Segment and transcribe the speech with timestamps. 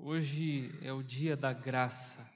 [0.00, 2.30] Hoje é o dia da graça.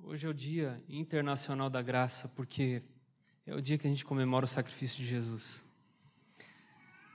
[0.00, 2.80] Hoje é o dia internacional da graça, porque
[3.44, 5.64] é o dia que a gente comemora o sacrifício de Jesus.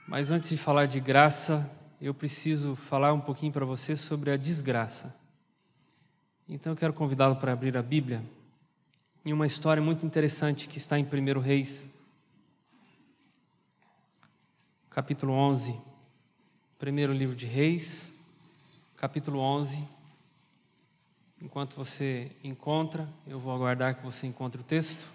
[0.06, 4.36] Mas antes de falar de graça, eu preciso falar um pouquinho para você sobre a
[4.36, 5.18] desgraça.
[6.46, 8.22] Então eu quero convidá-lo para abrir a Bíblia
[9.24, 12.04] em uma história muito interessante que está em 1 Reis,
[14.90, 15.74] capítulo 11.
[16.78, 18.13] Primeiro livro de Reis,
[18.96, 19.86] capítulo 11.
[21.40, 25.06] Enquanto você encontra, eu vou aguardar que você encontre o texto.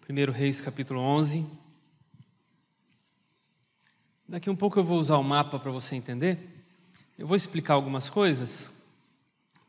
[0.00, 1.46] Primeiro Reis, capítulo 11.
[4.28, 6.38] Daqui um pouco eu vou usar o mapa para você entender.
[7.18, 8.72] Eu vou explicar algumas coisas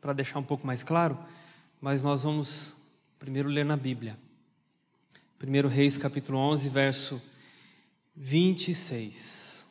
[0.00, 1.18] para deixar um pouco mais claro,
[1.80, 2.74] mas nós vamos
[3.18, 4.16] primeiro ler na Bíblia.
[5.38, 7.22] 1 Reis capítulo 11, verso
[8.16, 9.66] 26.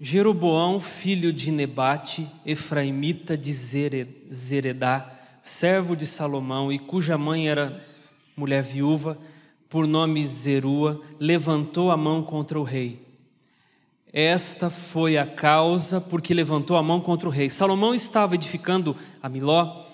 [0.00, 7.86] Jeroboão, filho de Nebate, efraimita de Zeredá, servo de Salomão, e cuja mãe era
[8.34, 9.18] mulher viúva,
[9.68, 13.06] por nome Zerua, levantou a mão contra o rei.
[14.10, 17.50] Esta foi a causa porque levantou a mão contra o rei.
[17.50, 19.89] Salomão estava edificando a Miló,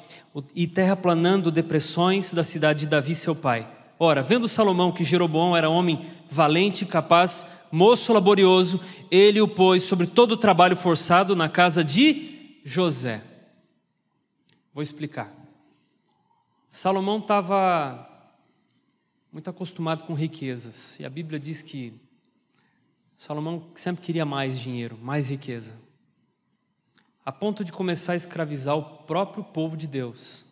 [0.55, 3.67] e terraplanando depressões da cidade de Davi, seu pai.
[3.99, 10.07] Ora, vendo Salomão que Jeroboão era homem valente, capaz, moço laborioso, ele o pôs sobre
[10.07, 13.23] todo o trabalho forçado na casa de José.
[14.75, 15.33] Vou explicar.
[16.71, 18.07] Salomão estava
[19.33, 21.95] muito acostumado com riquezas, e a Bíblia diz que
[23.17, 25.86] Salomão sempre queria mais dinheiro, mais riqueza
[27.27, 30.47] a ponto de começar a escravizar o próprio povo de Deus.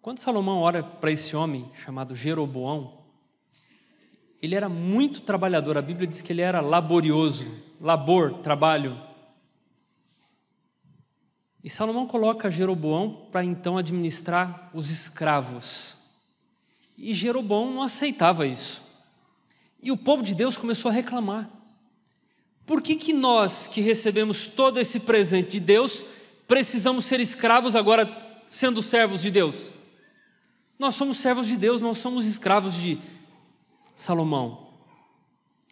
[0.00, 3.02] Quando Salomão olha para esse homem chamado Jeroboão,
[4.40, 8.98] ele era muito trabalhador, a Bíblia diz que ele era laborioso, labor, trabalho.
[11.62, 15.98] E Salomão coloca Jeroboão para então administrar os escravos.
[16.96, 18.82] E Jeroboão não aceitava isso.
[19.82, 21.50] E o povo de Deus começou a reclamar.
[22.72, 26.06] Por que, que nós, que recebemos todo esse presente de Deus,
[26.48, 28.08] precisamos ser escravos agora,
[28.46, 29.70] sendo servos de Deus?
[30.78, 32.98] Nós somos servos de Deus, nós somos escravos de
[33.94, 34.68] Salomão.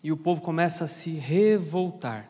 [0.05, 2.28] E o povo começa a se revoltar.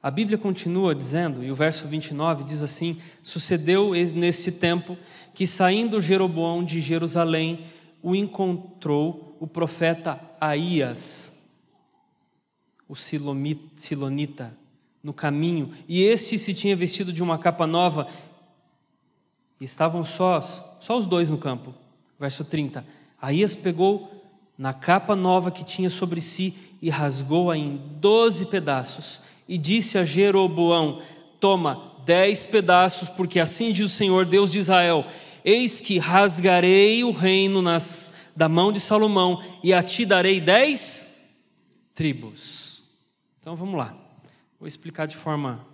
[0.00, 4.96] A Bíblia continua dizendo, e o verso 29 diz assim: Sucedeu nesse tempo
[5.34, 7.66] que, saindo Jeroboão de Jerusalém,
[8.00, 11.39] o encontrou o profeta Aías,
[12.90, 14.52] o Silonita
[15.00, 18.08] no caminho, e este se tinha vestido de uma capa nova,
[19.60, 21.72] e estavam sós, só os dois no campo.
[22.18, 22.84] Verso 30.
[23.22, 24.10] Aías pegou
[24.58, 26.52] na capa nova que tinha sobre si
[26.82, 31.00] e rasgou-a em doze pedaços, e disse a Jeroboão:
[31.38, 35.04] Toma dez pedaços, porque assim diz o Senhor, Deus de Israel:
[35.44, 41.20] Eis que rasgarei o reino nas, da mão de Salomão, e a ti darei dez
[41.94, 42.69] tribos.
[43.50, 43.98] Então vamos lá.
[44.60, 45.66] Vou explicar de forma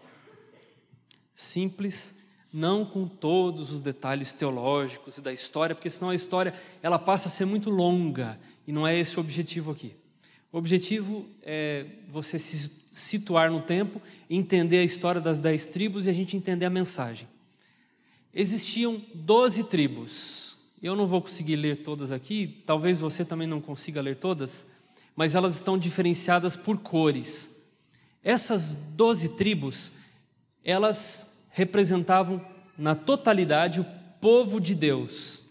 [1.35, 2.15] simples,
[2.51, 7.29] não com todos os detalhes teológicos e da história, porque senão a história ela passa
[7.29, 9.95] a ser muito longa e não é esse o objetivo aqui.
[10.51, 14.01] O objetivo é você se situar no tempo,
[14.31, 17.29] entender a história das dez tribos e a gente entender a mensagem.
[18.33, 20.57] Existiam doze tribos.
[20.83, 24.65] Eu não vou conseguir ler todas aqui, talvez você também não consiga ler todas,
[25.15, 27.55] mas elas estão diferenciadas por cores.
[28.27, 29.93] Essas doze tribos,
[30.65, 32.45] elas representavam
[32.77, 33.87] na totalidade o
[34.21, 35.45] povo de Deus.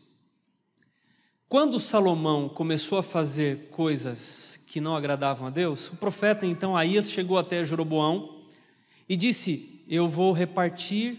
[1.47, 7.09] Quando Salomão começou a fazer coisas que não agradavam a Deus, o profeta então Aías
[7.09, 8.41] chegou até Jeroboão
[9.07, 11.17] e disse: Eu vou repartir,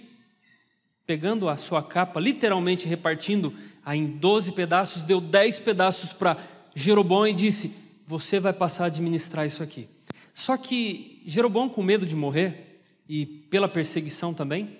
[1.06, 6.36] pegando a sua capa, literalmente repartindo a em doze pedaços, deu dez pedaços para
[6.74, 7.74] Jeroboão e disse:
[8.06, 9.95] Você vai passar a administrar isso aqui.
[10.36, 14.76] Só que Jeroboão, com medo de morrer e pela perseguição também,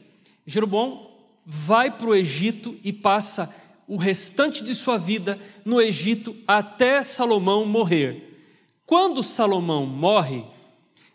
[0.46, 1.10] Jeroboão
[1.46, 3.52] vai para o Egito e passa
[3.88, 8.38] o restante de sua vida no Egito até Salomão morrer.
[8.84, 10.44] Quando Salomão morre,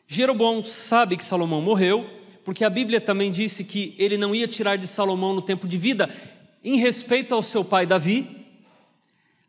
[0.08, 2.10] Jeroboão sabe que Salomão morreu,
[2.44, 5.78] porque a Bíblia também disse que ele não ia tirar de Salomão no tempo de
[5.78, 6.10] vida,
[6.64, 8.28] em respeito ao seu pai Davi.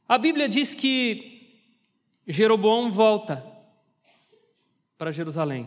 [0.06, 1.48] A Bíblia diz que
[2.28, 3.51] Jeroboão volta
[5.02, 5.66] para Jerusalém.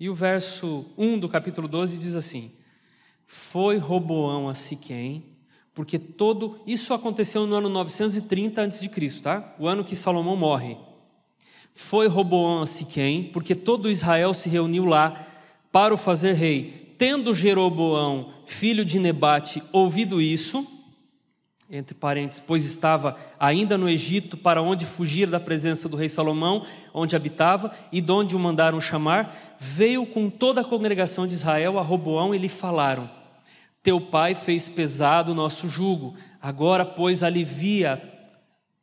[0.00, 2.50] E o verso 1 do capítulo 12 diz assim:
[3.24, 5.22] Foi Roboão a Siquém,
[5.72, 8.90] Porque todo isso aconteceu no ano 930 a.C.,
[9.22, 9.54] tá?
[9.56, 10.76] O ano que Salomão morre.
[11.72, 15.28] Foi Roboão a Siquém, porque todo Israel se reuniu lá
[15.70, 16.92] para o fazer rei.
[16.98, 20.66] Tendo Jeroboão, filho de Nebate, ouvido isso,
[21.72, 26.66] entre parênteses, pois estava ainda no Egito, para onde fugir da presença do rei Salomão,
[26.92, 31.78] onde habitava, e de onde o mandaram chamar, veio com toda a congregação de Israel
[31.78, 33.10] a Roboão e lhe falaram:
[33.82, 38.10] Teu pai fez pesado o nosso jugo, agora, pois, alivia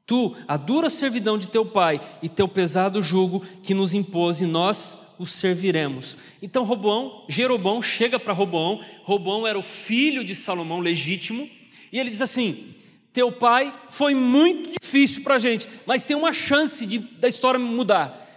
[0.10, 4.46] tu a dura servidão de teu pai e teu pesado jugo que nos impôs, e
[4.48, 6.18] nós o serviremos.
[6.42, 11.48] Então Roboão, Jeroboão chega para Roboão, Roboão era o filho de Salomão legítimo,
[11.92, 12.74] e ele diz assim:
[13.14, 17.60] teu pai foi muito difícil para a gente, mas tem uma chance de, da história
[17.60, 18.28] mudar.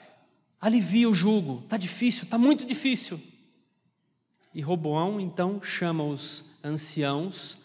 [0.61, 3.21] Alivia o jugo, está difícil, está muito difícil.
[4.55, 7.59] E Roboão então chama os anciãos,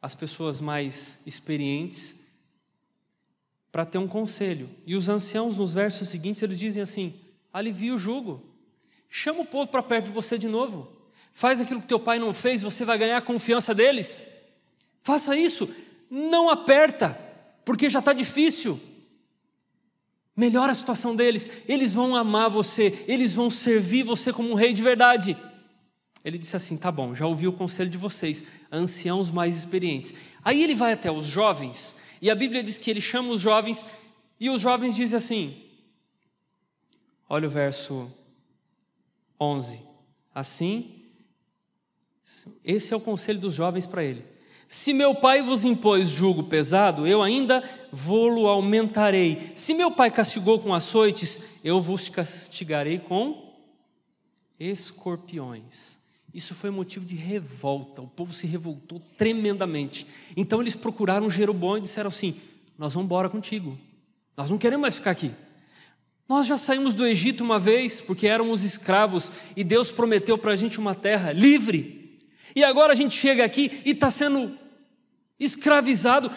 [0.00, 2.20] as pessoas mais experientes,
[3.70, 4.68] para ter um conselho.
[4.86, 7.14] E os anciãos, nos versos seguintes, eles dizem assim:
[7.52, 8.44] alivia o jugo,
[9.08, 10.90] chama o povo para perto de você de novo,
[11.32, 14.41] faz aquilo que teu pai não fez, você vai ganhar a confiança deles.
[15.02, 15.68] Faça isso.
[16.10, 17.18] Não aperta,
[17.64, 18.80] porque já está difícil.
[20.36, 21.48] Melhora a situação deles.
[21.68, 25.36] Eles vão amar você, eles vão servir você como um rei de verdade.
[26.24, 30.14] Ele disse assim: tá bom, já ouvi o conselho de vocês, anciãos mais experientes.
[30.44, 33.84] Aí ele vai até os jovens, e a Bíblia diz que ele chama os jovens,
[34.38, 35.62] e os jovens dizem assim:
[37.28, 38.10] olha o verso
[39.40, 39.80] 11.
[40.34, 41.02] Assim,
[42.64, 44.31] esse é o conselho dos jovens para ele.
[44.72, 49.52] Se meu pai vos impôs jugo pesado, eu ainda vou-lo aumentarei.
[49.54, 53.52] Se meu pai castigou com açoites, eu vos castigarei com
[54.58, 55.98] escorpiões.
[56.32, 58.00] Isso foi motivo de revolta.
[58.00, 60.06] O povo se revoltou tremendamente.
[60.34, 62.34] Então eles procuraram Jeroboão e disseram assim:
[62.78, 63.78] Nós vamos embora contigo.
[64.34, 65.32] Nós não queremos mais ficar aqui.
[66.26, 70.56] Nós já saímos do Egito uma vez porque éramos escravos e Deus prometeu para a
[70.56, 72.00] gente uma terra livre.
[72.56, 74.61] E agora a gente chega aqui e está sendo
[75.44, 76.30] escravizado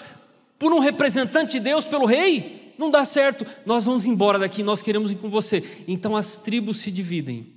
[0.58, 4.82] por um representante de Deus, pelo rei, não dá certo, nós vamos embora daqui, nós
[4.82, 5.84] queremos ir com você.
[5.88, 7.54] Então as tribos se dividem.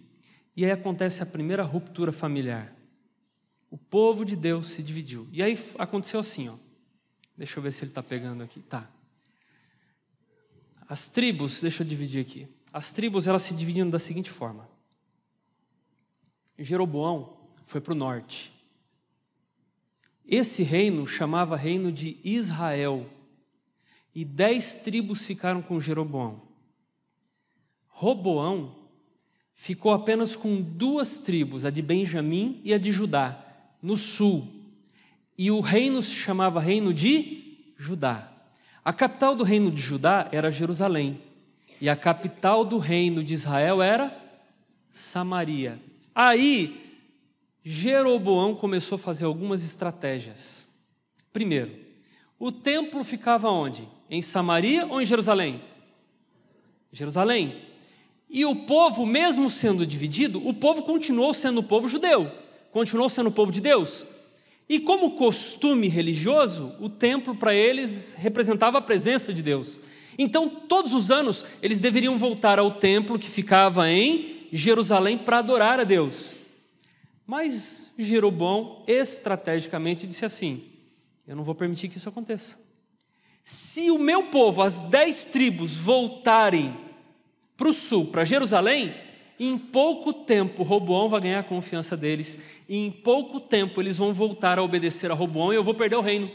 [0.56, 2.74] E aí acontece a primeira ruptura familiar.
[3.70, 5.28] O povo de Deus se dividiu.
[5.32, 6.54] E aí aconteceu assim, ó.
[7.36, 8.60] Deixa eu ver se ele está pegando aqui.
[8.60, 8.88] Tá.
[10.88, 12.48] As tribos, deixa eu dividir aqui.
[12.72, 14.68] As tribos elas se dividiram da seguinte forma.
[16.58, 18.52] Jeroboão foi para o norte.
[20.28, 23.06] Esse reino chamava reino de Israel,
[24.14, 26.42] e dez tribos ficaram com Jeroboão.
[27.88, 28.76] Roboão
[29.54, 33.42] ficou apenas com duas tribos, a de Benjamim e a de Judá,
[33.82, 34.46] no sul,
[35.36, 38.30] e o reino se chamava Reino de Judá.
[38.84, 41.22] A capital do reino de Judá era Jerusalém,
[41.80, 44.14] e a capital do reino de Israel era
[44.90, 45.80] Samaria.
[46.14, 46.87] Aí
[47.64, 50.66] Jeroboão começou a fazer algumas estratégias.
[51.32, 51.72] Primeiro,
[52.38, 53.88] o templo ficava onde?
[54.08, 55.60] Em Samaria ou em Jerusalém?
[56.92, 57.56] Jerusalém.
[58.30, 62.30] E o povo, mesmo sendo dividido, o povo continuou sendo o povo judeu,
[62.70, 64.06] continuou sendo o povo de Deus.
[64.68, 69.78] E como costume religioso, o templo para eles representava a presença de Deus.
[70.18, 75.80] Então, todos os anos, eles deveriam voltar ao templo que ficava em Jerusalém para adorar
[75.80, 76.37] a Deus.
[77.28, 80.64] Mas Jeroboão estrategicamente disse assim:
[81.26, 82.58] Eu não vou permitir que isso aconteça.
[83.44, 86.74] Se o meu povo, as dez tribos, voltarem
[87.54, 88.94] para o sul, para Jerusalém,
[89.38, 94.14] em pouco tempo Roboão vai ganhar a confiança deles, e em pouco tempo eles vão
[94.14, 96.30] voltar a obedecer a Roboão e eu vou perder o reino.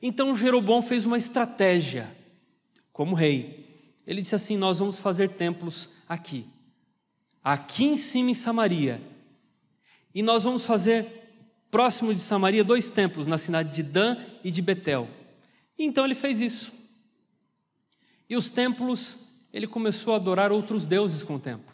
[0.00, 2.10] Então Jeroboão fez uma estratégia
[2.90, 3.66] como rei.
[4.06, 6.46] Ele disse assim: Nós vamos fazer templos aqui,
[7.44, 9.11] aqui em cima em Samaria,
[10.14, 11.06] e nós vamos fazer,
[11.70, 15.08] próximo de Samaria, dois templos, na cidade de Dan e de Betel.
[15.78, 16.72] E então ele fez isso.
[18.28, 19.18] E os templos,
[19.52, 21.72] ele começou a adorar outros deuses com o tempo.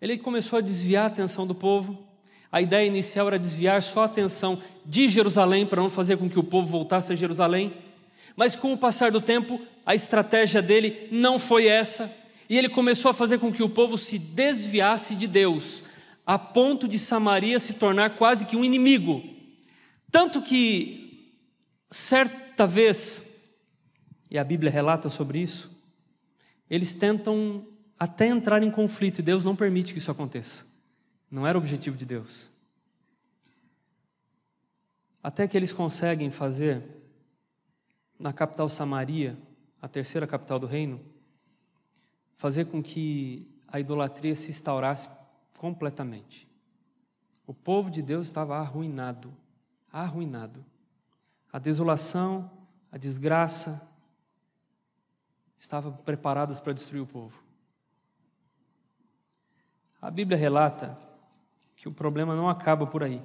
[0.00, 2.06] Ele começou a desviar a atenção do povo.
[2.52, 6.38] A ideia inicial era desviar só a atenção de Jerusalém, para não fazer com que
[6.38, 7.72] o povo voltasse a Jerusalém.
[8.36, 12.14] Mas com o passar do tempo, a estratégia dele não foi essa,
[12.48, 15.82] e ele começou a fazer com que o povo se desviasse de Deus,
[16.26, 19.22] a ponto de Samaria se tornar quase que um inimigo.
[20.10, 21.34] Tanto que,
[21.90, 23.42] certa vez,
[24.30, 25.70] e a Bíblia relata sobre isso,
[26.68, 27.66] eles tentam
[27.98, 30.66] até entrar em conflito e Deus não permite que isso aconteça.
[31.30, 32.54] Não era o objetivo de Deus.
[35.24, 36.82] até que eles conseguem fazer
[38.18, 39.38] na capital Samaria,
[39.80, 41.00] a terceira capital do reino,
[42.36, 45.08] fazer com que a idolatria se instaurasse
[45.64, 46.46] completamente.
[47.46, 49.34] O povo de Deus estava arruinado,
[49.90, 50.62] arruinado.
[51.50, 52.50] A desolação,
[52.92, 53.90] a desgraça
[55.58, 57.42] estavam preparadas para destruir o povo.
[60.02, 60.98] A Bíblia relata
[61.74, 63.22] que o problema não acaba por aí.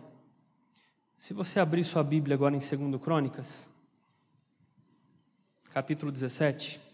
[1.17, 3.67] Se você abrir sua Bíblia agora em 2 Crônicas,
[5.72, 6.88] capítulo 17.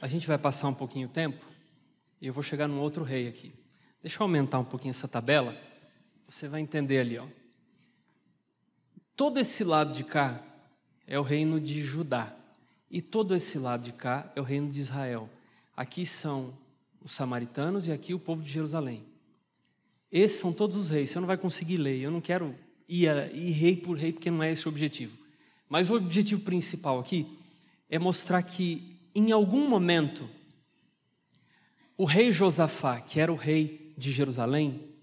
[0.00, 1.44] A gente vai passar um pouquinho o tempo
[2.20, 3.54] e eu vou chegar num outro rei aqui.
[4.02, 5.56] Deixa eu aumentar um pouquinho essa tabela,
[6.28, 7.26] você vai entender ali, ó.
[9.16, 10.42] Todo esse lado de cá
[11.06, 12.34] é o reino de Judá
[12.90, 15.28] e todo esse lado de cá é o reino de Israel.
[15.76, 16.56] Aqui são
[17.02, 19.04] os samaritanos e aqui o povo de Jerusalém.
[20.10, 21.10] Esses são todos os reis.
[21.10, 22.00] Você não vai conseguir ler.
[22.00, 22.54] Eu não quero
[22.88, 25.16] ir, ir rei por rei porque não é esse o objetivo.
[25.68, 27.36] Mas o objetivo principal aqui
[27.90, 30.28] é mostrar que em algum momento,
[31.96, 34.94] o rei Josafá, que era o rei de Jerusalém,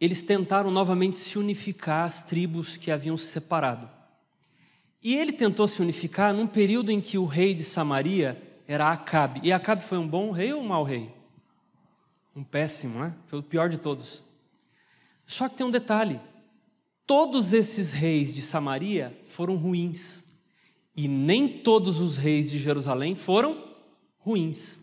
[0.00, 3.88] eles tentaram novamente se unificar às tribos que haviam se separado.
[5.02, 9.40] E ele tentou se unificar num período em que o rei de Samaria era Acabe.
[9.42, 11.12] E Acabe foi um bom rei ou um mau rei?
[12.34, 13.14] Um péssimo, né?
[13.26, 14.22] Foi o pior de todos.
[15.26, 16.20] Só que tem um detalhe:
[17.06, 20.24] todos esses reis de Samaria foram ruins.
[20.96, 23.56] E nem todos os reis de Jerusalém foram
[24.18, 24.80] ruins.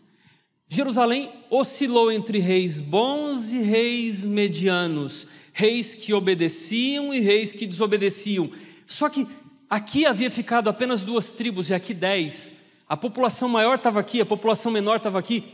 [0.68, 8.50] Jerusalém oscilou entre reis bons e reis medianos, reis que obedeciam e reis que desobedeciam.
[8.86, 9.26] Só que
[9.68, 12.52] aqui havia ficado apenas duas tribos e aqui dez.
[12.88, 15.44] A população maior estava aqui, a população menor estava aqui.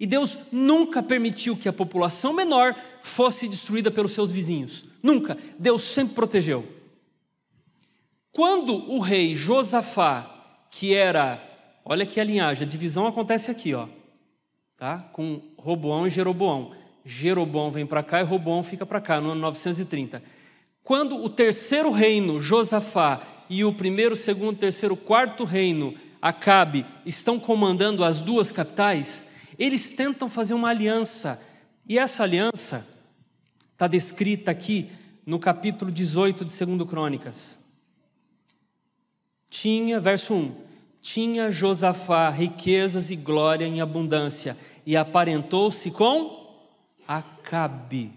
[0.00, 4.84] E Deus nunca permitiu que a população menor fosse destruída pelos seus vizinhos.
[5.02, 5.36] Nunca.
[5.58, 6.77] Deus sempre protegeu.
[8.38, 10.30] Quando o rei Josafá,
[10.70, 11.42] que era,
[11.84, 13.88] olha aqui a linhagem, a divisão acontece aqui, ó,
[14.76, 15.00] tá?
[15.12, 16.70] Com Roboão e Jeroboão.
[17.04, 20.22] Jeroboão vem para cá e Roboão fica para cá, no ano 930.
[20.84, 28.04] Quando o terceiro reino, Josafá, e o primeiro, segundo, terceiro, quarto reino, Acabe, estão comandando
[28.04, 29.24] as duas capitais,
[29.58, 31.44] eles tentam fazer uma aliança.
[31.88, 32.88] E essa aliança
[33.72, 34.88] está descrita aqui
[35.26, 37.66] no capítulo 18 de 2 Crônicas.
[39.50, 40.54] Tinha, verso 1:
[41.00, 46.38] Tinha Josafá riquezas e glória em abundância, e aparentou-se com
[47.06, 48.12] Acabe.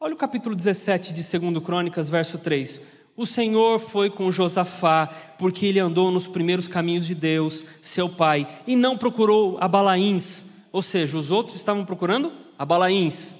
[0.00, 2.80] Olha o capítulo 17 de 2 Crônicas, verso 3.
[3.16, 8.46] O Senhor foi com Josafá, porque ele andou nos primeiros caminhos de Deus, seu pai,
[8.64, 13.34] e não procurou Abalaíns, ou seja, os outros estavam procurando Abalaíns.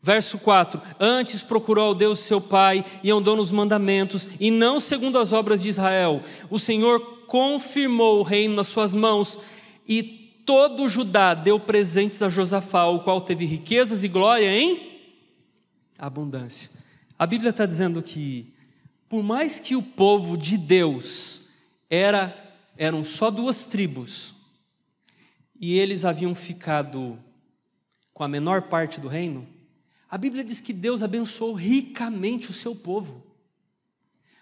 [0.00, 5.18] Verso 4: Antes procurou ao Deus seu pai e andou nos mandamentos, e não segundo
[5.18, 6.22] as obras de Israel.
[6.48, 9.38] O Senhor confirmou o reino nas suas mãos,
[9.86, 10.02] e
[10.46, 15.00] todo o Judá deu presentes a Josafá, o qual teve riquezas e glória em
[15.98, 16.70] abundância.
[17.18, 18.54] A Bíblia está dizendo que,
[19.08, 21.48] por mais que o povo de Deus
[21.90, 22.34] era,
[22.76, 24.34] eram só duas tribos,
[25.60, 27.18] e eles haviam ficado
[28.14, 29.57] com a menor parte do reino,
[30.10, 33.22] a Bíblia diz que Deus abençoou ricamente o seu povo.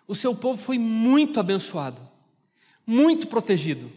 [0.07, 2.01] O seu povo foi muito abençoado,
[2.87, 3.91] muito protegido.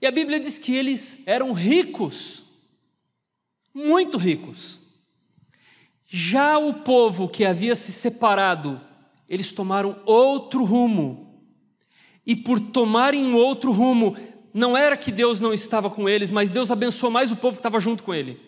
[0.00, 2.44] E a Bíblia diz que eles eram ricos,
[3.74, 4.78] muito ricos.
[6.06, 8.80] Já o povo que havia se separado,
[9.28, 11.42] eles tomaram outro rumo.
[12.24, 14.16] E por tomarem outro rumo,
[14.54, 17.60] não era que Deus não estava com eles, mas Deus abençoou mais o povo que
[17.60, 18.40] estava junto com ele.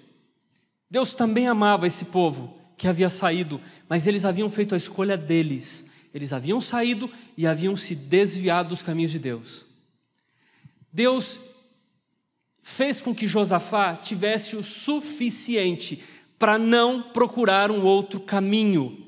[0.91, 5.91] Deus também amava esse povo que havia saído, mas eles haviam feito a escolha deles.
[6.15, 9.67] Eles haviam saído e haviam se desviado dos caminhos de Deus.
[10.93, 11.39] Deus
[12.63, 16.03] fez com que Josafá tivesse o suficiente
[16.39, 19.07] para não procurar um outro caminho.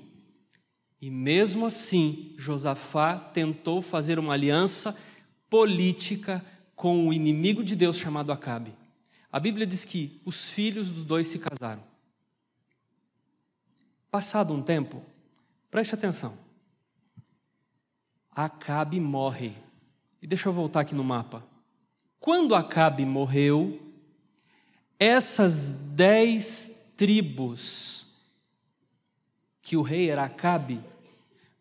[1.00, 4.96] E mesmo assim, Josafá tentou fazer uma aliança
[5.48, 6.44] política
[6.74, 8.72] com o inimigo de Deus chamado Acabe.
[9.32, 11.82] A Bíblia diz que os filhos dos dois se casaram.
[14.10, 15.02] Passado um tempo,
[15.70, 16.36] preste atenção.
[18.30, 19.54] Acabe morre.
[20.20, 21.44] E deixa eu voltar aqui no mapa.
[22.18, 23.80] Quando Acabe morreu,
[24.98, 28.06] essas dez tribos
[29.62, 30.80] que o rei era Acabe,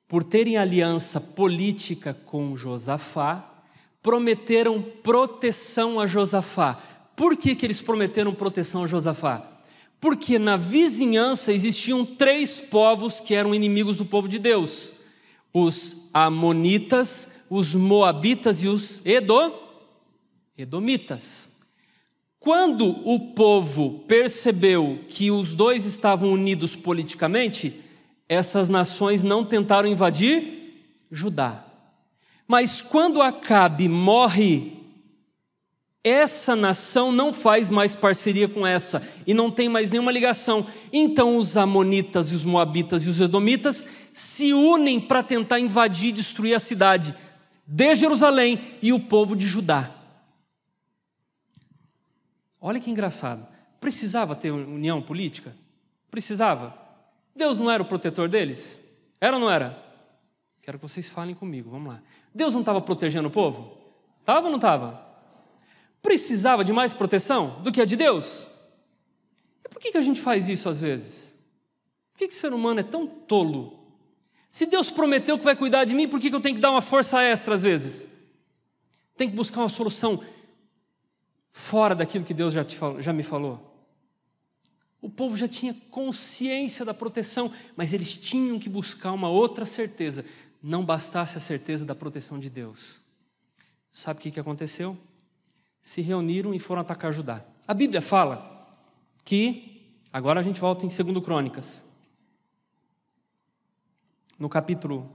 [0.08, 3.64] por terem aliança política com Josafá,
[4.02, 6.82] prometeram proteção a Josafá.
[7.20, 9.46] Por que, que eles prometeram proteção a Josafá?
[10.00, 14.94] Porque na vizinhança existiam três povos que eram inimigos do povo de Deus:
[15.54, 19.54] os Amonitas, os Moabitas e os Edo,
[20.58, 21.58] Edomitas.
[22.40, 27.82] Quando o povo percebeu que os dois estavam unidos politicamente,
[28.30, 31.66] essas nações não tentaram invadir Judá.
[32.48, 34.78] Mas quando Acabe morre,
[36.03, 40.65] essa nação não faz mais parceria com essa e não tem mais nenhuma ligação.
[40.94, 46.13] Então os Amonitas e os Moabitas e os Edomitas se unem para tentar invadir e
[46.13, 47.13] destruir a cidade
[47.68, 49.91] de Jerusalém e o povo de Judá.
[52.62, 53.46] Olha que engraçado.
[53.79, 55.56] Precisava ter união política?
[56.10, 56.74] Precisava.
[57.36, 58.82] Deus não era o protetor deles?
[59.22, 59.82] Era ou não era?
[60.62, 62.01] Quero que vocês falem comigo, vamos lá.
[62.34, 63.77] Deus não estava protegendo o povo?
[64.20, 65.09] Estava ou não estava?
[66.01, 68.48] Precisava de mais proteção do que a de Deus?
[69.63, 71.36] E por que, que a gente faz isso às vezes?
[72.12, 73.79] Por que, que o ser humano é tão tolo?
[74.50, 76.72] Se Deus prometeu que vai cuidar de mim, por que, que eu tenho que dar
[76.72, 78.10] uma força extra às vezes?
[79.15, 80.24] Tem que buscar uma solução
[81.51, 83.70] fora daquilo que Deus já, te já me falou.
[85.01, 90.25] O povo já tinha consciência da proteção, mas eles tinham que buscar uma outra certeza.
[90.62, 93.00] Não bastasse a certeza da proteção de Deus.
[93.91, 94.98] Sabe o que aconteceu?
[95.81, 97.43] Se reuniram e foram atacar Judá.
[97.67, 98.77] A Bíblia fala
[99.24, 101.83] que, agora a gente volta em 2 Crônicas,
[104.38, 105.09] no capítulo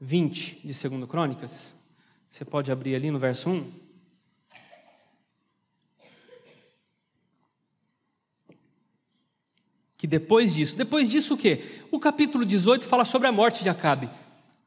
[0.00, 1.74] 20 de 2 Crônicas,
[2.28, 3.84] você pode abrir ali no verso 1.
[10.04, 11.64] que depois disso, depois disso o quê?
[11.90, 14.10] O capítulo 18 fala sobre a morte de Acabe.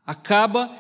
[0.04, 0.76] Acaba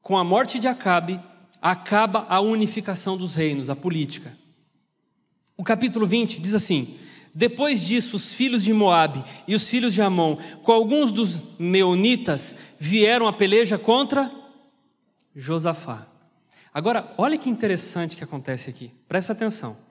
[0.00, 1.20] com a morte de Acabe,
[1.60, 4.36] acaba a unificação dos reinos, a política.
[5.56, 6.98] O capítulo 20 diz assim:
[7.34, 12.56] Depois disso, os filhos de Moabe e os filhos de Amon, com alguns dos meunitas,
[12.78, 14.30] vieram a peleja contra
[15.34, 16.06] Josafá.
[16.72, 18.92] Agora, olha que interessante que acontece aqui.
[19.08, 19.85] Presta atenção.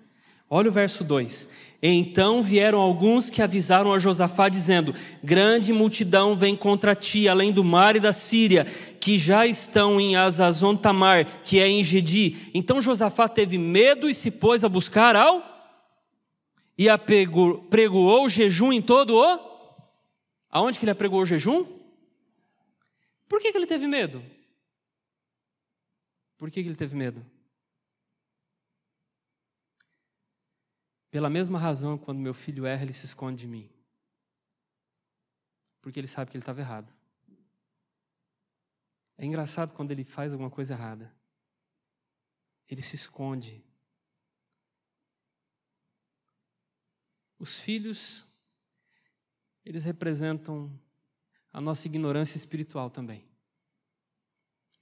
[0.49, 1.49] Olha o verso 2.
[1.81, 7.63] Então vieram alguns que avisaram a Josafá, dizendo: Grande multidão vem contra ti, além do
[7.63, 8.65] mar e da Síria,
[8.99, 12.49] que já estão em Azazon Tamar, que é em Gedi.
[12.53, 15.53] Então Josafá teve medo e se pôs a buscar ao.
[16.77, 19.39] E apregoou jejum em todo o.
[20.49, 21.65] Aonde que ele apregou o jejum?
[23.27, 24.23] Por que, que ele teve medo?
[26.37, 27.25] Por que, que ele teve medo?
[31.15, 33.69] Pela mesma razão, quando meu filho erra, ele se esconde de mim.
[35.81, 36.93] Porque ele sabe que ele estava errado.
[39.17, 41.09] É engraçado quando ele faz alguma coisa errada.
[42.67, 43.63] Ele se esconde.
[47.39, 48.25] Os filhos,
[49.63, 50.69] eles representam
[51.53, 53.25] a nossa ignorância espiritual também.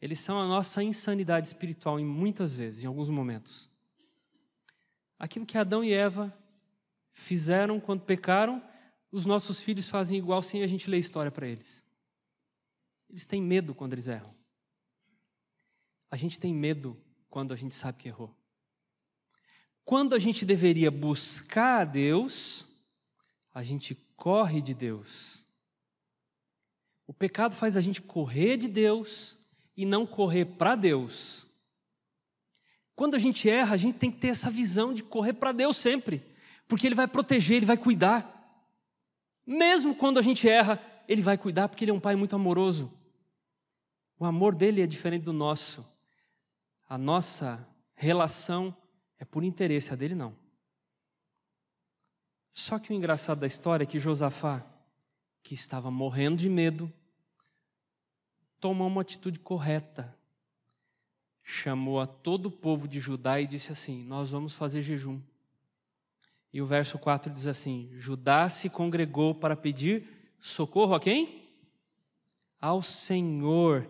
[0.02, 3.72] Eles são a nossa insanidade espiritual em muitas vezes, em alguns momentos
[5.24, 6.38] aquilo que Adão e Eva
[7.14, 8.62] fizeram quando pecaram,
[9.10, 11.82] os nossos filhos fazem igual sem a gente ler história para eles.
[13.10, 14.36] Eles têm medo quando eles erram.
[16.12, 18.36] A gente tem medo quando a gente sabe que errou.
[19.86, 22.68] Quando a gente deveria buscar a Deus,
[23.54, 25.48] a gente corre de Deus.
[27.08, 29.38] O pecado faz a gente correr de Deus
[29.78, 31.48] e não correr para Deus.
[32.96, 35.78] Quando a gente erra, a gente tem que ter essa visão de correr para Deus
[35.78, 36.24] sempre,
[36.68, 38.30] porque Ele vai proteger, Ele vai cuidar.
[39.46, 42.92] Mesmo quando a gente erra, Ele vai cuidar, porque Ele é um Pai muito amoroso.
[44.20, 45.86] O amor dele é diferente do nosso.
[46.88, 48.76] A nossa relação
[49.18, 50.36] é por interesse, a dele não.
[52.54, 54.64] Só que o engraçado da história é que Josafá,
[55.42, 56.92] que estava morrendo de medo,
[58.60, 60.16] tomou uma atitude correta
[61.44, 65.20] chamou a todo o povo de Judá e disse assim: Nós vamos fazer jejum.
[66.54, 70.08] E o verso 4 diz assim: Judá se congregou para pedir
[70.40, 71.44] socorro a quem?
[72.62, 73.90] Ao Senhor.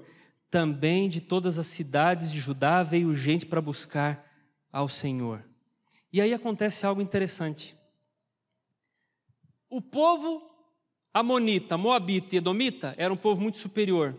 [0.50, 4.24] Também de todas as cidades de Judá veio gente para buscar
[4.72, 5.44] ao Senhor.
[6.12, 7.76] E aí acontece algo interessante.
[9.68, 10.48] O povo
[11.12, 14.16] Amonita, Moabita e Edomita era um povo muito superior.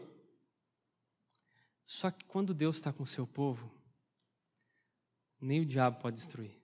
[1.95, 3.71] Só que quando Deus está com o seu povo,
[5.41, 6.61] nem o diabo pode destruir.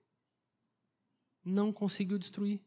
[1.45, 2.61] Não conseguiu destruir.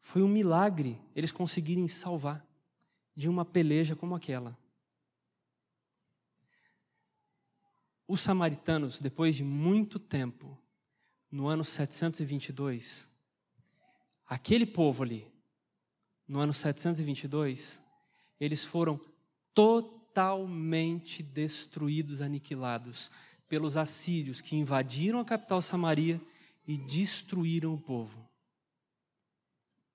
[0.00, 2.46] Foi um milagre eles conseguirem salvar
[3.16, 4.56] de uma peleja como aquela.
[8.06, 10.56] Os samaritanos, depois de muito tempo,
[11.28, 13.10] no ano 722,
[14.26, 15.26] aquele povo ali,
[16.28, 17.82] no ano 722,
[18.38, 19.00] eles foram
[20.12, 23.10] totalmente destruídos, aniquilados
[23.48, 26.20] pelos assírios que invadiram a capital Samaria
[26.66, 28.28] e destruíram o povo.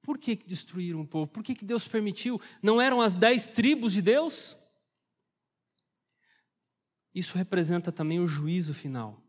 [0.02, 1.28] Por que, que destruíram o povo?
[1.28, 2.42] Por que, que Deus permitiu?
[2.64, 4.58] Não eram as dez tribos de Deus?
[7.14, 9.22] Isso representa também o juízo final.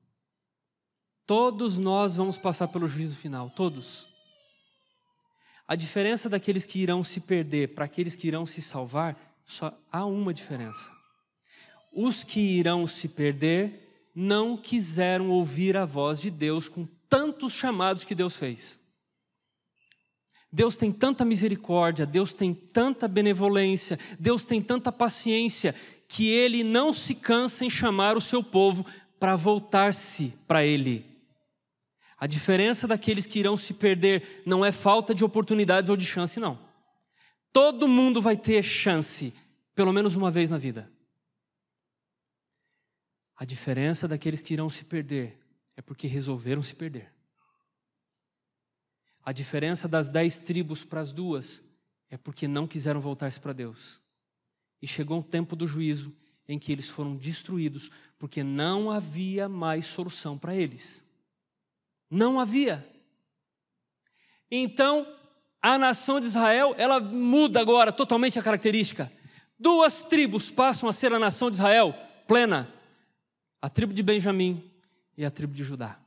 [1.27, 4.09] Todos nós vamos passar pelo juízo final, todos.
[5.67, 10.05] A diferença daqueles que irão se perder para aqueles que irão se salvar, só há
[10.05, 10.91] uma diferença.
[11.91, 18.05] Os que irão se perder não quiseram ouvir a voz de Deus com tantos chamados
[18.05, 18.79] que Deus fez.
[20.53, 25.75] Deus tem tanta misericórdia, Deus tem tanta benevolência, Deus tem tanta paciência,
[26.07, 28.85] que Ele não se cansa em chamar o seu povo
[29.19, 31.07] para voltar-se para Ele.
[32.19, 36.39] A diferença daqueles que irão se perder não é falta de oportunidades ou de chance,
[36.39, 36.68] não.
[37.61, 39.35] Todo mundo vai ter chance,
[39.75, 40.89] pelo menos uma vez na vida.
[43.35, 45.37] A diferença daqueles que irão se perder
[45.77, 47.13] é porque resolveram se perder.
[49.25, 51.61] A diferença das dez tribos para as duas
[52.09, 54.01] é porque não quiseram voltar-se para Deus.
[54.81, 56.15] E chegou o tempo do juízo
[56.47, 57.91] em que eles foram destruídos,
[58.21, 61.05] porque não havia mais solução para eles.
[62.09, 62.89] Não havia.
[64.49, 65.18] Então,
[65.61, 69.13] a nação de Israel, ela muda agora totalmente a característica.
[69.59, 71.95] Duas tribos passam a ser a nação de Israel
[72.27, 72.73] plena:
[73.61, 74.63] a tribo de Benjamim
[75.17, 75.99] e a tribo de Judá.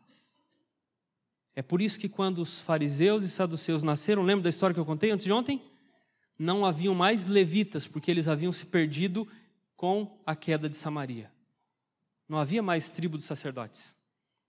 [1.54, 4.86] É por isso que quando os fariseus e saduceus nasceram, lembra da história que eu
[4.86, 5.62] contei antes de ontem?
[6.40, 9.28] Não haviam mais levitas, porque eles haviam se perdido
[9.76, 11.30] com a queda de Samaria.
[12.28, 13.98] Não havia mais tribo de sacerdotes.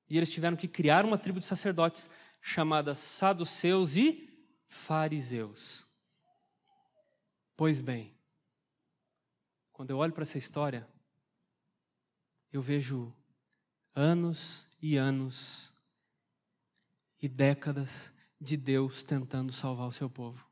[0.09, 2.09] E eles tiveram que criar uma tribo de sacerdotes
[2.41, 4.32] chamada Saduceus e
[4.73, 5.87] Fariseus.
[7.55, 8.17] Pois bem,
[9.71, 10.89] quando eu olho para essa história,
[12.51, 13.15] eu vejo
[13.95, 15.71] anos e anos
[17.21, 20.43] e décadas de Deus tentando salvar o seu povo.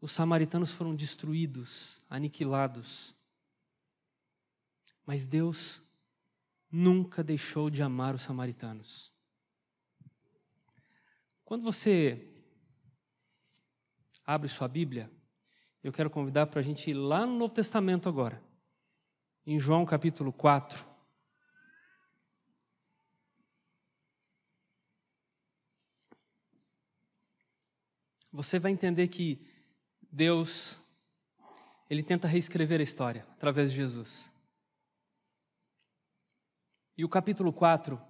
[0.00, 3.14] Os samaritanos foram destruídos, aniquilados.
[5.06, 5.80] Mas Deus
[6.70, 9.12] nunca deixou de amar os samaritanos.
[11.44, 12.29] Quando você
[14.32, 15.10] abre sua Bíblia,
[15.82, 18.40] eu quero convidar para a gente ir lá no Novo Testamento agora,
[19.44, 20.86] em João capítulo 4.
[28.32, 29.44] Você vai entender que
[30.12, 30.80] Deus,
[31.90, 34.30] Ele tenta reescrever a história através de Jesus.
[36.96, 38.00] E o capítulo 4,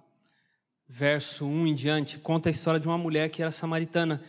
[0.87, 4.23] verso 1 em diante, conta a história de uma mulher que era samaritana.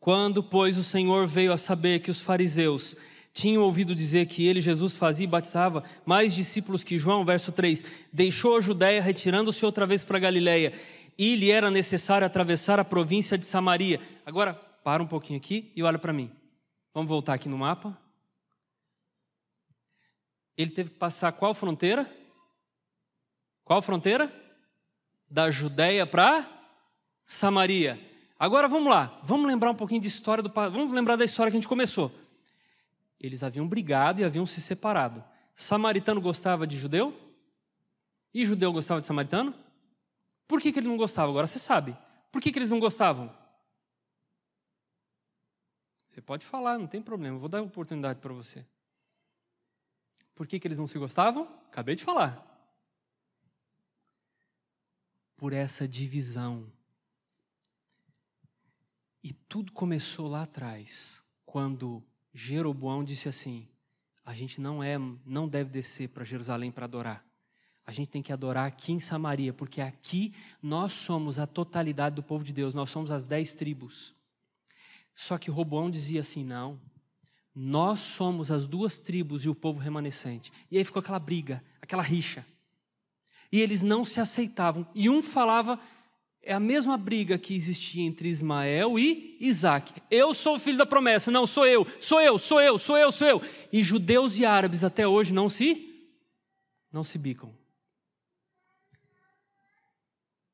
[0.00, 2.96] Quando, pois, o Senhor veio a saber que os fariseus
[3.32, 7.84] tinham ouvido dizer que ele, Jesus, fazia e batizava mais discípulos que João, verso 3,
[8.12, 10.72] deixou a Judéia, retirando-se outra vez para Galiléia,
[11.16, 14.00] e lhe era necessário atravessar a província de Samaria.
[14.24, 16.30] Agora, para um pouquinho aqui e olha para mim.
[16.94, 17.96] Vamos voltar aqui no mapa.
[20.56, 22.10] Ele teve que passar qual fronteira?
[23.64, 24.32] Qual fronteira?
[25.30, 26.48] Da Judéia para
[27.24, 28.07] Samaria.
[28.38, 31.56] Agora vamos lá, vamos lembrar um pouquinho de história do vamos lembrar da história que
[31.56, 32.12] a gente começou.
[33.18, 35.24] Eles haviam brigado e haviam se separado.
[35.56, 37.18] Samaritano gostava de judeu?
[38.32, 39.52] E judeu gostava de samaritano?
[40.46, 41.28] Por que, que ele não gostava?
[41.28, 41.96] Agora você sabe.
[42.30, 43.36] Por que, que eles não gostavam?
[46.06, 48.64] Você pode falar, não tem problema, vou dar oportunidade para você.
[50.34, 51.48] Por que, que eles não se gostavam?
[51.66, 52.48] Acabei de falar
[55.38, 56.70] por essa divisão.
[59.22, 62.02] E tudo começou lá atrás, quando
[62.32, 63.68] Jeroboão disse assim:
[64.24, 67.24] a gente não é, não deve descer para Jerusalém para adorar.
[67.84, 72.22] A gente tem que adorar aqui em Samaria, porque aqui nós somos a totalidade do
[72.22, 74.14] povo de Deus, nós somos as dez tribos.
[75.16, 76.80] Só que Roboão dizia assim: não,
[77.54, 80.52] nós somos as duas tribos e o povo remanescente.
[80.70, 82.46] E aí ficou aquela briga, aquela rixa
[83.50, 84.86] e eles não se aceitavam.
[84.94, 85.78] E um falava,
[86.42, 89.92] é a mesma briga que existia entre Ismael e Isaac.
[90.10, 93.12] Eu sou o filho da promessa, não, sou eu, sou eu, sou eu, sou eu,
[93.12, 93.42] sou eu.
[93.72, 95.84] E judeus e árabes até hoje não se
[96.90, 97.52] não se bicam.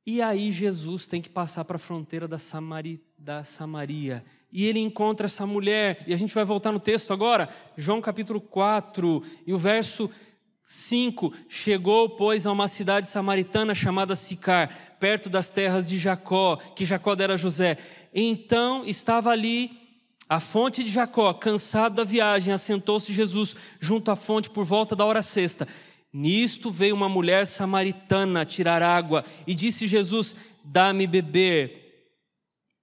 [0.06, 4.24] E aí Jesus tem que passar para a fronteira da, Samari, da Samaria.
[4.52, 8.40] E ele encontra essa mulher, e a gente vai voltar no texto agora, João capítulo
[8.40, 10.10] 4, e o verso
[10.66, 16.84] 5: Chegou, pois, a uma cidade samaritana chamada Sicar, perto das terras de Jacó, que
[16.84, 17.76] Jacó dera a José.
[18.14, 19.70] Então estava ali
[20.28, 25.04] a fonte de Jacó, cansado da viagem, assentou-se Jesus junto à fonte por volta da
[25.04, 25.68] hora sexta.
[26.12, 32.14] Nisto veio uma mulher samaritana tirar água e disse Jesus: Dá-me beber,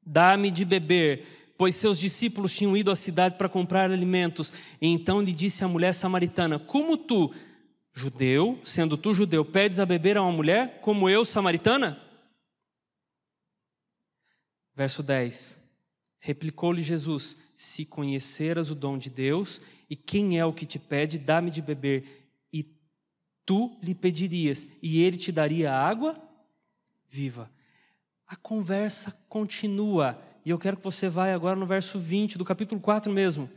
[0.05, 4.53] dá-me de beber, pois seus discípulos tinham ido à cidade para comprar alimentos.
[4.79, 7.33] E então lhe disse a mulher samaritana: Como tu,
[7.93, 12.01] judeu, sendo tu judeu, pedes a beber a uma mulher como eu, samaritana?
[14.75, 15.61] Verso 10:
[16.19, 21.17] Replicou-lhe Jesus: Se conheceras o dom de Deus e quem é o que te pede,
[21.17, 22.21] dá-me de beber
[23.45, 26.17] tu lhe pedirias e ele te daria água
[27.09, 27.51] viva.
[28.25, 30.17] A conversa continua.
[30.45, 33.49] E eu quero que você vá agora no verso 20 do capítulo 4 mesmo.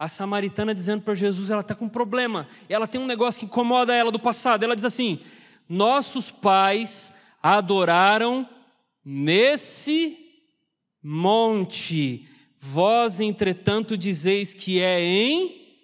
[0.00, 2.48] A samaritana dizendo para Jesus, ela está com um problema.
[2.70, 4.62] Ela tem um negócio que incomoda ela do passado.
[4.62, 5.20] Ela diz assim:
[5.68, 8.48] Nossos pais adoraram
[9.04, 10.16] nesse
[11.02, 12.26] monte.
[12.58, 15.76] Vós, entretanto, dizeis que é em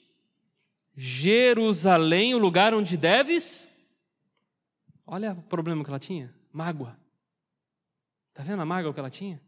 [0.96, 3.68] Jerusalém, o lugar onde deves.
[5.06, 6.98] Olha o problema que ela tinha: mágoa.
[8.30, 9.38] Está vendo a mágoa que ela tinha?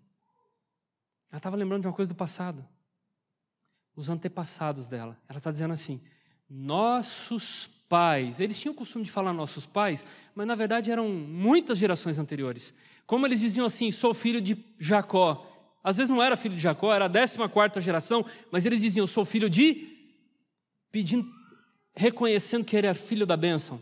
[1.31, 2.63] Ela estava lembrando de uma coisa do passado.
[3.99, 5.19] Os antepassados dela.
[5.29, 6.01] Ela está dizendo assim:
[6.49, 8.39] nossos pais.
[8.39, 10.07] Eles tinham o costume de falar nossos pais,
[10.37, 12.73] mas na verdade eram muitas gerações anteriores.
[13.05, 15.45] Como eles diziam assim: sou filho de Jacó.
[15.83, 19.05] Às vezes não era filho de Jacó, era a 14 quarta geração, mas eles diziam:
[19.05, 19.89] sou filho de.
[20.93, 21.29] pedindo
[21.97, 23.81] reconhecendo que ele era filho da bênção.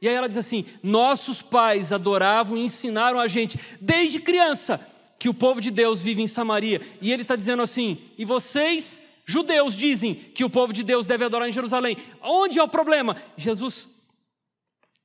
[0.00, 4.84] E aí ela diz assim: nossos pais adoravam e ensinaram a gente, desde criança,
[5.20, 6.80] que o povo de Deus vive em Samaria.
[7.00, 11.24] E ele está dizendo assim: e vocês, judeus, dizem que o povo de Deus deve
[11.24, 11.96] adorar em Jerusalém.
[12.20, 13.16] Onde é o problema?
[13.36, 13.88] Jesus,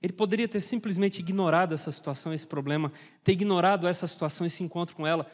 [0.02, 2.92] ele poderia ter simplesmente ignorado essa situação, esse problema,
[3.24, 5.30] ter ignorado essa situação, esse encontro com ela.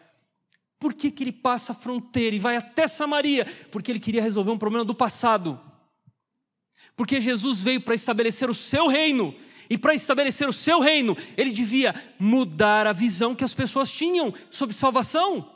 [0.80, 3.46] Por que, que ele passa a fronteira e vai até Samaria?
[3.72, 5.60] Porque ele queria resolver um problema do passado.
[6.96, 9.34] Porque Jesus veio para estabelecer o seu reino.
[9.69, 14.34] E para estabelecer o seu reino, ele devia mudar a visão que as pessoas tinham
[14.52, 15.53] sobre salvação.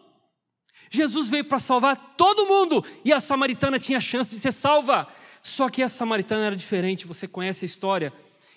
[0.89, 5.07] Jesus veio para salvar todo mundo e a samaritana tinha chance de ser salva.
[5.41, 8.13] Só que a samaritana era diferente, você conhece a história.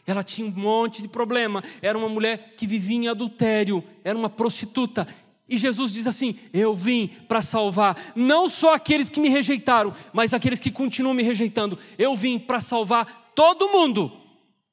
[0.06, 1.62] Ela tinha um monte de problema.
[1.80, 5.06] Era uma mulher que vivia em adultério, era uma prostituta.
[5.48, 10.32] E Jesus diz assim: Eu vim para salvar não só aqueles que me rejeitaram, mas
[10.32, 11.78] aqueles que continuam me rejeitando.
[11.98, 14.12] Eu vim para salvar todo mundo.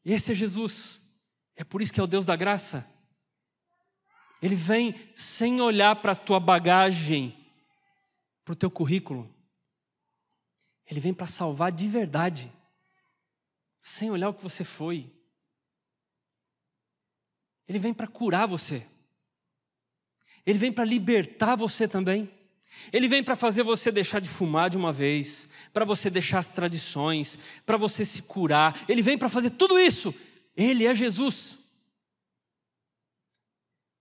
[0.05, 1.01] Esse é Jesus.
[1.55, 2.87] É por isso que é o Deus da graça.
[4.41, 7.35] Ele vem sem olhar para a tua bagagem,
[8.47, 9.29] para o teu currículo.
[10.89, 12.49] Ele vem para salvar de verdade,
[13.83, 15.11] sem olhar o que você foi.
[17.67, 18.87] Ele vem para curar você.
[20.45, 22.31] Ele vem para libertar você também.
[22.93, 26.49] Ele vem para fazer você deixar de fumar de uma vez, para você deixar as
[26.49, 28.81] tradições, para você se curar.
[28.87, 30.15] Ele vem para fazer tudo isso.
[30.55, 31.59] Ele é Jesus.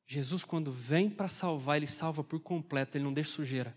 [0.07, 3.77] Jesus, quando vem para salvar, ele salva por completo, ele não deixa sujeira.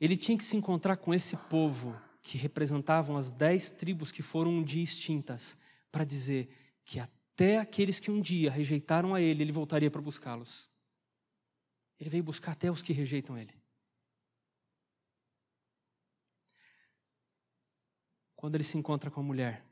[0.00, 4.50] Ele tinha que se encontrar com esse povo que representavam as dez tribos que foram
[4.50, 5.56] um dia extintas,
[5.92, 6.48] para dizer
[6.84, 10.68] que até aqueles que um dia rejeitaram a ele, ele voltaria para buscá-los.
[11.98, 13.54] Ele veio buscar até os que rejeitam ele.
[18.34, 19.64] Quando ele se encontra com a mulher,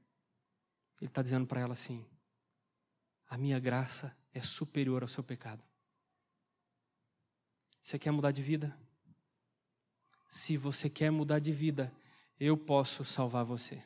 [1.01, 2.07] ele está dizendo para ela assim:
[3.29, 5.63] A minha graça é superior ao seu pecado.
[7.83, 8.75] Você quer mudar de vida?
[10.35, 11.93] Se você quer mudar de vida,
[12.41, 13.81] eu posso salvar você.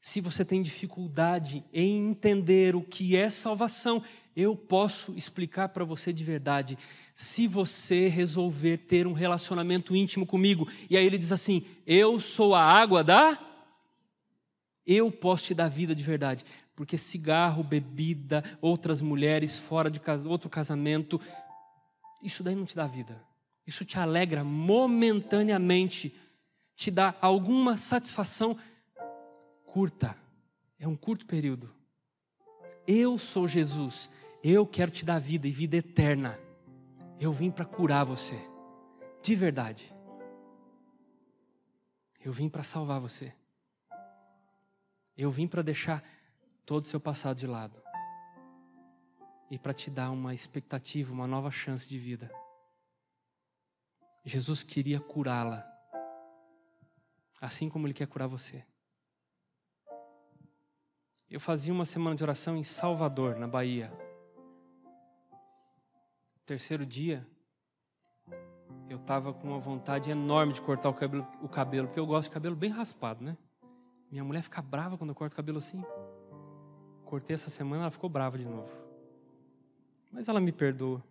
[0.00, 4.00] Se você tem dificuldade em entender o que é salvação,
[4.36, 6.78] eu posso explicar para você de verdade.
[7.16, 12.54] Se você resolver ter um relacionamento íntimo comigo, e aí ele diz assim: Eu sou
[12.54, 13.36] a água da.
[14.86, 16.44] Eu posso te dar vida de verdade.
[16.76, 21.20] Porque cigarro, bebida, outras mulheres fora de casa, outro casamento,
[22.22, 23.20] isso daí não te dá vida.
[23.68, 26.18] Isso te alegra momentaneamente,
[26.74, 28.58] te dá alguma satisfação
[29.66, 30.16] curta,
[30.78, 31.70] é um curto período.
[32.86, 34.08] Eu sou Jesus,
[34.42, 36.40] eu quero te dar vida e vida eterna.
[37.20, 38.40] Eu vim para curar você,
[39.22, 39.94] de verdade.
[42.24, 43.34] Eu vim para salvar você.
[45.14, 46.02] Eu vim para deixar
[46.64, 47.76] todo o seu passado de lado
[49.50, 52.32] e para te dar uma expectativa, uma nova chance de vida.
[54.28, 55.66] Jesus queria curá-la,
[57.40, 58.62] assim como Ele quer curar você.
[61.30, 63.90] Eu fazia uma semana de oração em Salvador, na Bahia.
[66.44, 67.26] Terceiro dia,
[68.88, 72.28] eu estava com uma vontade enorme de cortar o cabelo, o cabelo, porque eu gosto
[72.28, 73.36] de cabelo bem raspado, né?
[74.10, 75.82] Minha mulher fica brava quando eu corto o cabelo assim.
[77.04, 78.70] Cortei essa semana, ela ficou brava de novo.
[80.10, 81.02] Mas ela me perdoa.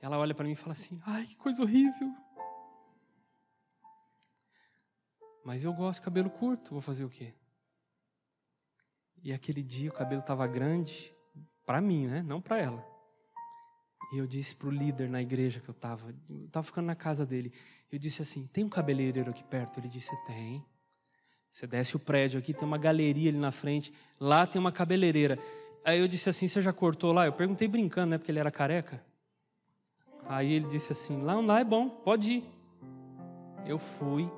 [0.00, 2.14] Ela olha para mim e fala assim: ai, que coisa horrível.
[5.44, 7.34] Mas eu gosto de cabelo curto, vou fazer o quê?
[9.22, 11.12] E aquele dia o cabelo estava grande,
[11.64, 12.22] para mim, né?
[12.22, 12.86] Não para ela.
[14.12, 16.94] E eu disse para o líder na igreja que eu estava, eu estava ficando na
[16.94, 17.52] casa dele.
[17.90, 19.80] Eu disse assim: tem um cabeleireiro aqui perto?
[19.80, 20.64] Ele disse: tem.
[21.50, 25.38] Você desce o prédio aqui, tem uma galeria ali na frente, lá tem uma cabeleireira.
[25.84, 27.26] Aí eu disse assim: você já cortou lá?
[27.26, 28.18] Eu perguntei brincando, né?
[28.18, 29.02] Porque ele era careca.
[30.28, 32.44] Aí ele disse assim: lá, lá é bom, pode ir.
[33.66, 34.30] Eu fui,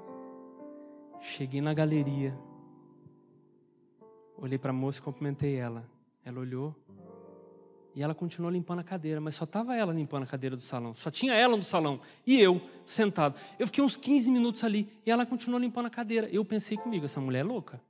[1.20, 2.38] cheguei na galeria,
[4.38, 5.85] olhei para a moça e cumprimentei ela.
[6.24, 6.76] Ela olhou
[7.94, 10.94] e ela continuou limpando a cadeira, mas só estava ela limpando a cadeira do salão.
[10.94, 13.38] Só tinha ela no salão e eu sentado.
[13.59, 16.29] Eu fiquei uns 15 minutos ali e ela continuou limpando a cadeira.
[16.31, 17.81] Eu pensei comigo: essa mulher é louca.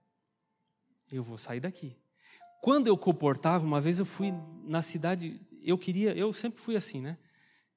[1.12, 1.94] Eu vou sair daqui.
[2.62, 4.32] Quando eu comportava, uma vez eu fui
[4.64, 7.18] na cidade, eu queria, eu sempre fui assim, né?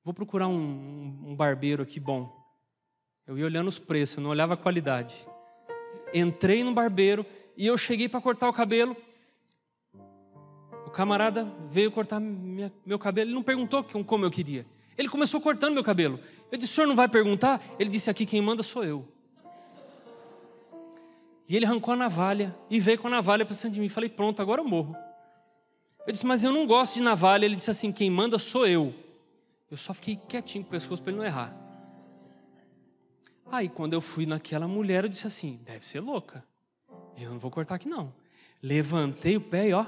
[0.04, 2.30] Vou procurar um, um barbeiro aqui bom.
[3.26, 5.16] Eu ia olhando os preços, eu não olhava a qualidade.
[6.14, 8.98] Entrei no barbeiro e eu cheguei para cortar o cabelo.
[10.86, 14.66] O camarada veio cortar minha, meu cabelo, ele não perguntou como eu queria.
[14.98, 16.20] Ele começou cortando meu cabelo.
[16.52, 17.64] Eu disse: o senhor não vai perguntar?
[17.80, 19.08] Ele disse: aqui quem manda sou eu.
[21.48, 23.88] E ele arrancou a navalha e veio com a navalha para cima de mim.
[23.88, 24.96] Falei: pronto, agora eu morro.
[26.06, 27.46] Eu disse: mas eu não gosto de navalha.
[27.46, 28.94] Ele disse assim: quem manda sou eu.
[29.74, 31.52] Eu só fiquei quietinho com o pescoço para ele não errar.
[33.52, 36.46] Aí, quando eu fui naquela mulher, eu disse assim: deve ser louca.
[37.18, 38.14] Eu não vou cortar aqui não.
[38.62, 39.88] Levantei o pé e ó,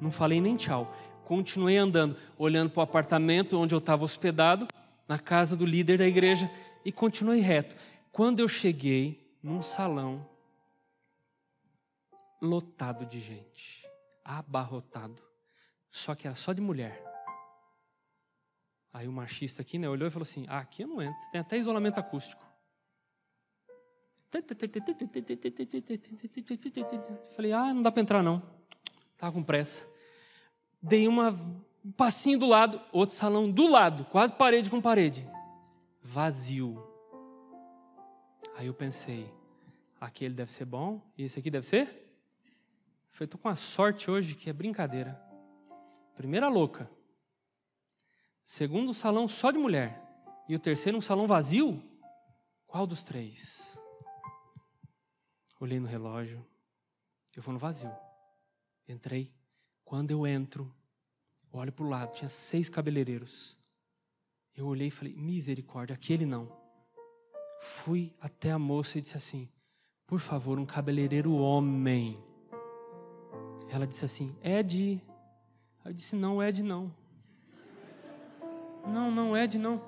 [0.00, 0.90] não falei nem tchau.
[1.22, 4.66] Continuei andando, olhando para o apartamento onde eu estava hospedado,
[5.06, 6.50] na casa do líder da igreja,
[6.82, 7.76] e continuei reto.
[8.10, 10.26] Quando eu cheguei num salão
[12.40, 13.86] lotado de gente,
[14.24, 15.22] abarrotado,
[15.90, 17.05] só que era só de mulher.
[18.96, 21.38] Aí o machista aqui né, olhou e falou assim: ah, aqui eu não entro, tem
[21.38, 22.42] até isolamento acústico.
[27.34, 28.42] Falei, ah, não dá para entrar não.
[29.12, 29.86] Estava com pressa.
[30.80, 31.28] Dei uma,
[31.84, 35.28] um passinho do lado, outro salão do lado, quase parede com parede.
[36.02, 36.82] Vazio.
[38.56, 39.30] Aí eu pensei,
[40.00, 41.84] aquele deve ser bom e esse aqui deve ser?
[43.10, 45.20] Falei, estou com uma sorte hoje que é brincadeira.
[46.16, 46.95] Primeira louca.
[48.46, 50.00] Segundo salão só de mulher.
[50.48, 51.82] E o terceiro um salão vazio?
[52.66, 53.76] Qual dos três?
[55.60, 56.46] Olhei no relógio.
[57.34, 57.92] Eu vou no vazio.
[58.88, 59.34] Entrei.
[59.84, 60.72] Quando eu entro,
[61.52, 63.58] olho para o lado, tinha seis cabeleireiros.
[64.54, 66.50] Eu olhei e falei: misericórdia, aquele não.
[67.60, 69.48] Fui até a moça e disse assim:
[70.06, 72.22] por favor, um cabeleireiro homem.
[73.68, 75.02] Ela disse assim: Ed.
[75.84, 76.94] Eu disse: não, Ed não.
[78.86, 79.82] Não, não, Ed não.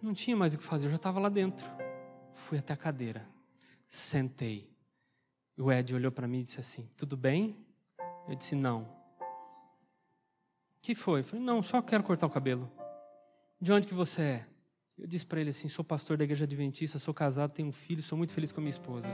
[0.00, 1.66] Não tinha mais o que fazer, eu já estava lá dentro.
[2.34, 3.26] Fui até a cadeira.
[3.88, 4.70] Sentei.
[5.56, 7.56] O Ed olhou para mim e disse assim: Tudo bem?
[8.28, 8.80] Eu disse: Não.
[8.80, 8.86] O
[10.82, 11.20] que foi?
[11.20, 12.70] Eu falei: Não, só quero cortar o cabelo.
[13.60, 14.46] De onde que você é?
[14.96, 18.02] Eu disse para ele assim: Sou pastor da igreja adventista, sou casado, tenho um filho,
[18.02, 19.08] sou muito feliz com a minha esposa.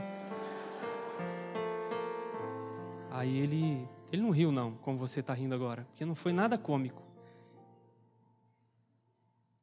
[3.09, 6.57] Aí ele, ele não riu não, como você está rindo agora, porque não foi nada
[6.57, 7.04] cômico.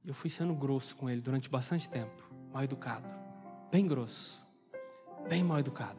[0.04, 2.22] Eu fui sendo grosso com ele durante bastante tempo,
[2.52, 3.08] mal educado,
[3.70, 4.42] bem grosso
[5.28, 5.98] bem mal educado,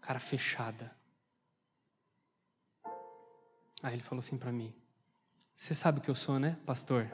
[0.00, 0.94] cara fechada.
[3.82, 4.72] Aí ele falou assim para mim:
[5.56, 7.10] Você sabe o que eu sou, né, pastor?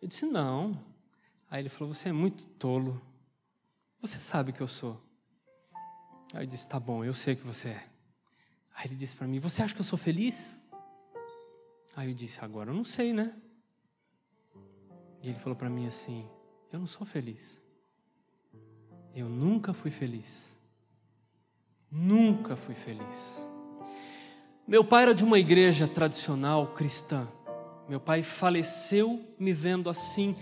[0.00, 0.78] Eu disse: Não.
[1.50, 3.00] Aí ele falou: Você é muito tolo.
[4.00, 5.00] Você sabe o que eu sou.
[6.34, 7.88] Aí eu disse: Tá bom, eu sei o que você é.
[8.74, 10.60] Aí ele disse para mim: Você acha que eu sou feliz?
[11.96, 13.34] Aí eu disse: Agora eu não sei, né?
[15.24, 16.26] E ele falou para mim assim:
[16.70, 17.62] Eu não sou feliz.
[19.14, 20.58] Eu nunca fui feliz.
[21.90, 23.48] Nunca fui feliz.
[24.68, 27.26] Meu pai era de uma igreja tradicional cristã.
[27.88, 30.36] Meu pai faleceu me vendo assim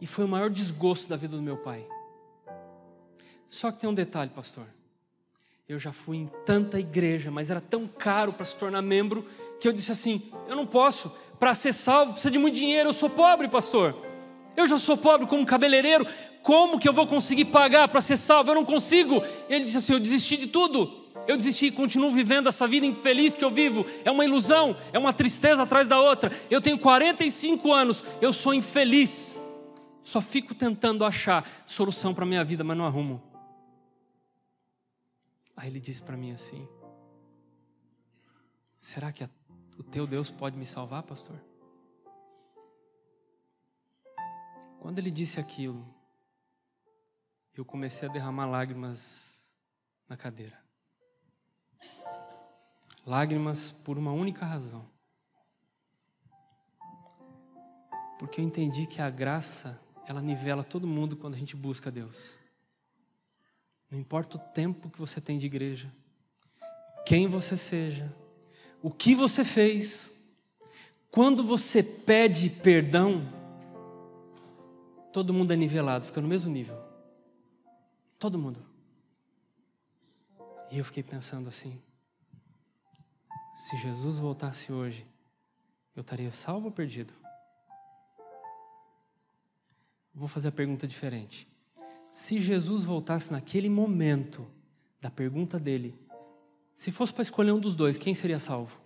[0.00, 1.86] e foi o maior desgosto da vida do meu pai.
[3.50, 4.66] Só que tem um detalhe, pastor.
[5.68, 9.26] Eu já fui em tanta igreja, mas era tão caro para se tornar membro
[9.60, 11.14] que eu disse assim: eu não posso.
[11.38, 12.88] Para ser salvo precisa de muito dinheiro.
[12.88, 14.11] Eu sou pobre, pastor.
[14.56, 16.06] Eu já sou pobre como cabeleireiro.
[16.42, 18.50] Como que eu vou conseguir pagar para ser salvo?
[18.50, 19.22] Eu não consigo.
[19.48, 21.02] Ele disse assim: eu desisti de tudo.
[21.26, 23.86] Eu desisti e continuo vivendo essa vida infeliz que eu vivo.
[24.04, 26.32] É uma ilusão, é uma tristeza atrás da outra.
[26.50, 29.40] Eu tenho 45 anos, eu sou infeliz.
[30.02, 33.22] Só fico tentando achar solução para a minha vida, mas não arrumo.
[35.56, 36.66] Aí ele disse para mim assim:
[38.80, 39.22] Será que
[39.78, 41.36] o teu Deus pode me salvar, pastor?
[44.82, 45.86] Quando ele disse aquilo,
[47.54, 49.46] eu comecei a derramar lágrimas
[50.08, 50.58] na cadeira.
[53.06, 54.84] Lágrimas por uma única razão.
[58.18, 62.36] Porque eu entendi que a graça, ela nivela todo mundo quando a gente busca Deus.
[63.88, 65.94] Não importa o tempo que você tem de igreja,
[67.06, 68.12] quem você seja,
[68.82, 70.26] o que você fez,
[71.08, 73.41] quando você pede perdão,
[75.12, 76.76] todo mundo é nivelado, fica no mesmo nível.
[78.18, 78.64] Todo mundo.
[80.70, 81.80] E eu fiquei pensando assim:
[83.54, 85.06] se Jesus voltasse hoje,
[85.94, 87.12] eu estaria salvo ou perdido?
[90.14, 91.48] Vou fazer a pergunta diferente.
[92.10, 94.46] Se Jesus voltasse naquele momento
[95.00, 95.98] da pergunta dele,
[96.74, 98.80] se fosse para escolher um dos dois, quem seria salvo?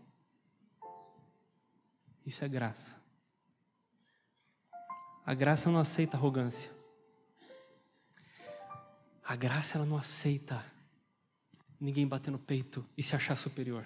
[2.24, 2.96] Isso é graça.
[5.26, 6.70] A graça não aceita arrogância.
[9.24, 10.64] A graça ela não aceita
[11.80, 13.84] ninguém bater no peito e se achar superior.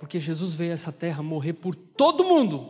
[0.00, 2.68] Porque Jesus veio a essa terra morrer por todo mundo,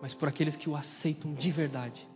[0.00, 2.08] mas por aqueles que o aceitam de verdade,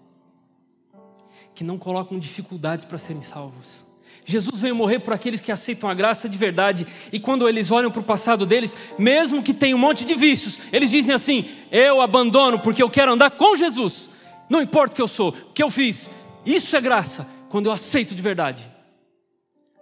[1.55, 3.85] que não colocam dificuldades para serem salvos.
[4.25, 7.91] Jesus veio morrer por aqueles que aceitam a graça de verdade, e quando eles olham
[7.91, 12.01] para o passado deles, mesmo que tenham um monte de vícios, eles dizem assim: Eu
[12.01, 14.11] abandono porque eu quero andar com Jesus,
[14.49, 16.11] não importa o que eu sou, o que eu fiz,
[16.45, 18.71] isso é graça, quando eu aceito de verdade.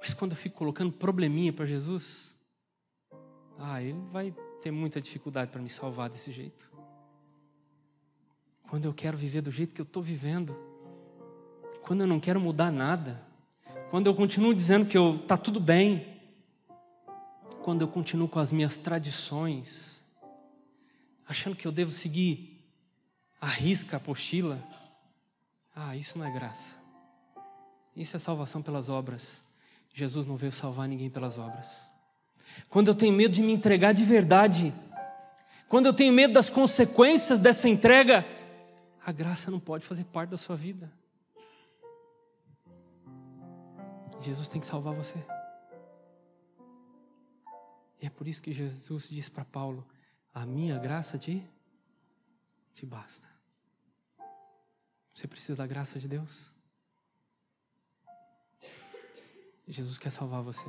[0.01, 2.37] Mas quando eu fico colocando probleminha para Jesus,
[3.59, 6.71] ah, ele vai ter muita dificuldade para me salvar desse jeito.
[8.69, 10.57] Quando eu quero viver do jeito que eu estou vivendo,
[11.83, 13.26] quando eu não quero mudar nada,
[13.91, 16.07] quando eu continuo dizendo que está tudo bem,
[17.63, 20.03] quando eu continuo com as minhas tradições,
[21.29, 22.63] achando que eu devo seguir
[23.41, 24.63] a risca, a apostila,
[25.75, 26.75] ah, isso não é graça.
[27.95, 29.43] Isso é salvação pelas obras.
[29.93, 31.87] Jesus não veio salvar ninguém pelas obras
[32.69, 34.73] quando eu tenho medo de me entregar de verdade,
[35.69, 38.25] quando eu tenho medo das consequências dessa entrega,
[39.05, 40.91] a graça não pode fazer parte da sua vida.
[44.27, 45.25] Jesus tem que salvar você.
[48.03, 49.87] E é por isso que Jesus diz para Paulo:
[50.35, 51.49] A minha graça te,
[52.75, 53.29] te basta.
[55.15, 56.53] Você precisa da graça de Deus.
[59.69, 60.69] Jesus quer salvar você.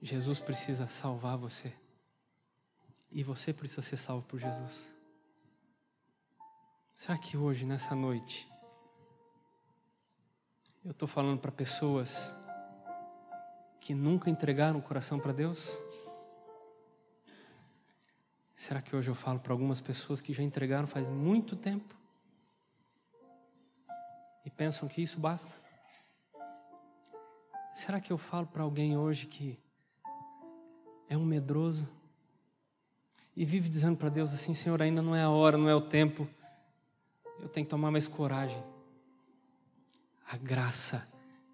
[0.00, 1.74] Jesus precisa salvar você.
[3.10, 4.94] E você precisa ser salvo por Jesus.
[6.94, 8.48] Será que hoje, nessa noite,
[10.86, 12.32] eu estou falando para pessoas
[13.80, 15.82] que nunca entregaram o coração para Deus?
[18.54, 21.92] Será que hoje eu falo para algumas pessoas que já entregaram faz muito tempo
[24.44, 25.56] e pensam que isso basta?
[27.74, 29.58] Será que eu falo para alguém hoje que
[31.08, 31.88] é um medroso
[33.34, 35.82] e vive dizendo para Deus assim: Senhor, ainda não é a hora, não é o
[35.82, 36.28] tempo,
[37.40, 38.75] eu tenho que tomar mais coragem.
[40.28, 41.06] A graça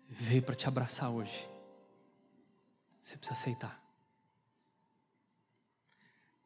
[0.08, 1.48] veio para te abraçar hoje.
[3.02, 3.80] Você precisa aceitar.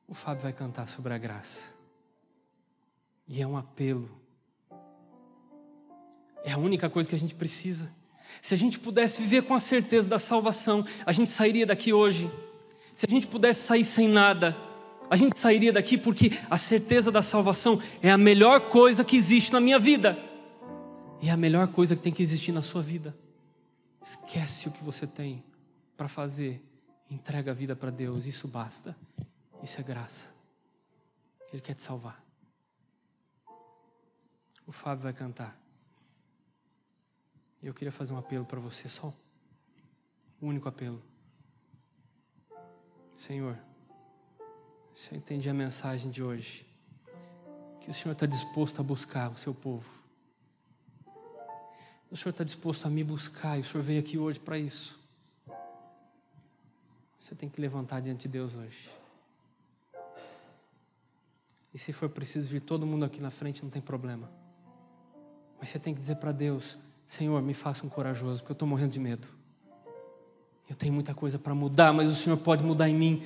[0.09, 1.68] O Fábio vai cantar sobre a graça.
[3.29, 4.11] E é um apelo.
[6.45, 7.93] É a única coisa que a gente precisa.
[8.41, 12.31] Se a gente pudesse viver com a certeza da salvação, a gente sairia daqui hoje
[12.97, 14.57] se a gente pudesse sair sem nada,
[15.11, 19.53] a gente sairia daqui porque a certeza da salvação é a melhor coisa que existe
[19.53, 20.18] na minha vida.
[21.23, 23.17] E é a melhor coisa que tem que existir na sua vida.
[24.05, 25.43] Esquece o que você tem
[25.97, 26.62] para fazer.
[27.11, 28.27] Entrega a vida para Deus.
[28.27, 28.97] Isso basta.
[29.62, 30.29] Isso é graça.
[31.53, 32.23] Ele quer te salvar.
[34.67, 35.59] O Fábio vai cantar.
[37.62, 39.12] Eu queria fazer um apelo para você só.
[40.41, 41.03] O único apelo.
[43.17, 43.59] Senhor,
[44.93, 46.67] se eu entendi a mensagem de hoje,
[47.81, 49.96] que o Senhor está disposto a buscar o seu povo.
[52.11, 54.99] O Senhor está disposto a me buscar e o Senhor veio aqui hoje para isso.
[57.19, 58.89] Você tem que levantar diante de Deus hoje.
[61.75, 64.31] E se for preciso vir todo mundo aqui na frente, não tem problema.
[65.59, 66.79] Mas você tem que dizer para Deus:
[67.09, 69.29] Senhor, me faça um corajoso, porque eu estou morrendo de medo.
[70.69, 73.23] Eu tenho muita coisa para mudar, mas o Senhor pode mudar em mim.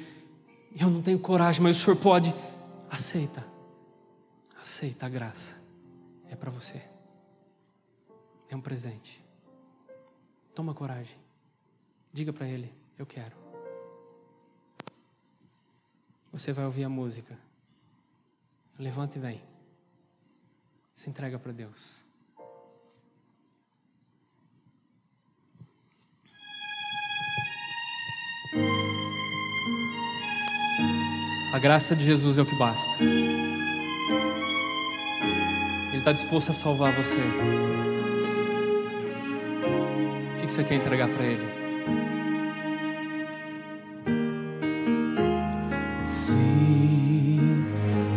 [0.78, 2.34] Eu não tenho coragem, mas o Senhor pode.
[2.90, 3.46] Aceita.
[4.60, 5.54] Aceita a graça.
[6.28, 6.89] É para você.
[8.50, 9.24] É um presente.
[10.54, 11.16] Toma coragem.
[12.12, 13.36] Diga para Ele: Eu quero.
[16.32, 17.38] Você vai ouvir a música.
[18.78, 19.42] Levanta e vem.
[20.94, 22.04] Se entrega para Deus.
[31.52, 33.02] A graça de Jesus é o que basta.
[35.88, 37.18] Ele está disposto a salvar você.
[40.50, 41.48] Que você quer entregar para Ele?
[46.04, 47.38] Se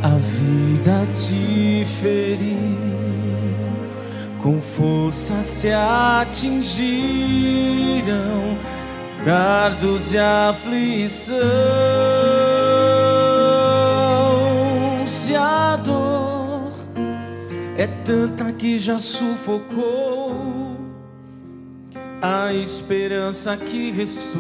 [0.01, 2.57] a vida te ferir,
[4.41, 6.97] com força se atingiram
[9.23, 11.38] dardos de aflição.
[15.05, 16.71] Se a dor
[17.77, 20.22] é tanta que já sufocou
[22.26, 24.39] a esperança que restou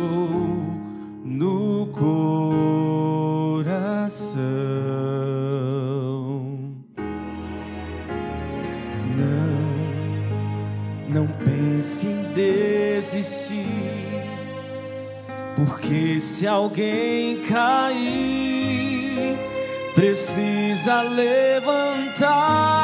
[1.25, 2.23] no coração.
[9.17, 9.67] Não,
[11.09, 13.65] não pense em desistir,
[15.57, 19.37] porque se alguém cair,
[19.93, 22.82] precisa levantar.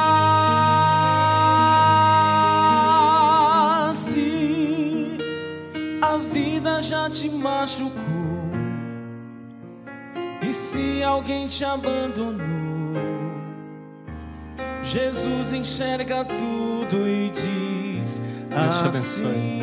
[10.99, 12.43] Se alguém te abandonou,
[14.83, 19.61] Jesus enxerga tudo e diz Deus assim: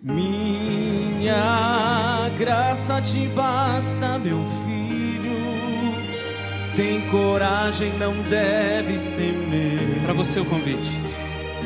[0.00, 1.34] Minha
[2.38, 5.32] graça te basta, meu filho.
[6.76, 10.04] Tem coragem, não deves temer.
[10.04, 11.02] Para você o convite.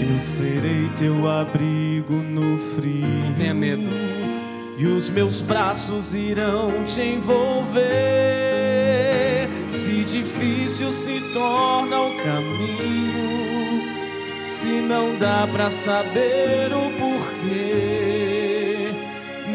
[0.01, 3.07] Eu serei teu abrigo no frio.
[3.27, 4.36] Não tenha medo.
[4.79, 7.87] E os meus braços irão te envolver.
[9.69, 13.83] Se difícil se torna o caminho,
[14.47, 18.91] se não dá pra saber o porquê,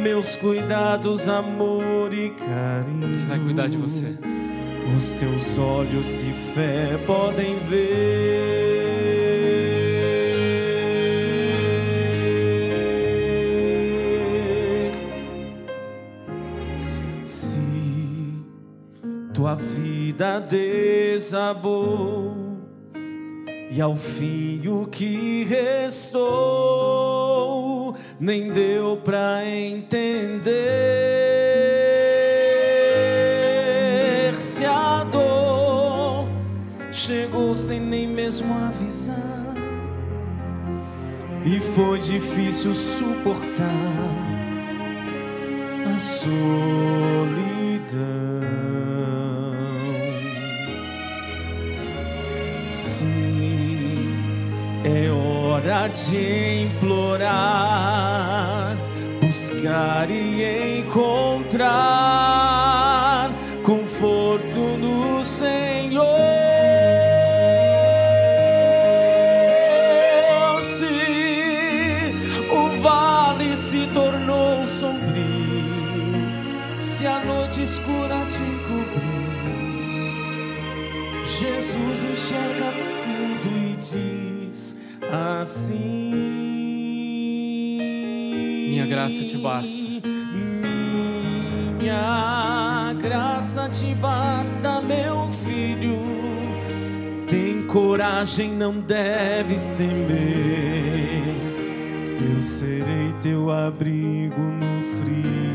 [0.01, 3.05] meus cuidados, amor e carinho.
[3.05, 4.07] Ele vai cuidar de você.
[4.97, 8.61] Os teus olhos de fé podem ver.
[20.12, 22.36] Vida desabou
[23.72, 26.26] e ao fim o que restou
[28.20, 30.43] nem deu pra entender
[34.38, 36.28] se a dor
[36.91, 39.16] chegou sem nem mesmo avisar
[41.45, 43.66] e foi difícil suportar
[45.95, 47.40] a solidão.
[55.82, 57.57] Hora de implorar,
[59.19, 61.71] buscar e encontrar
[63.63, 66.05] conforto no Senhor.
[70.61, 70.86] Se
[72.51, 75.01] o vale se tornou sombrio,
[76.79, 79.01] se a noite escura te encobriu.
[81.25, 82.71] Jesus enxerga
[83.01, 86.11] tudo e diz assim:
[88.69, 89.91] Minha graça te basta.
[91.79, 95.97] Minha graça te basta, meu filho.
[97.27, 101.23] Tem coragem, não deves temer.
[102.35, 105.51] Eu serei teu abrigo no frio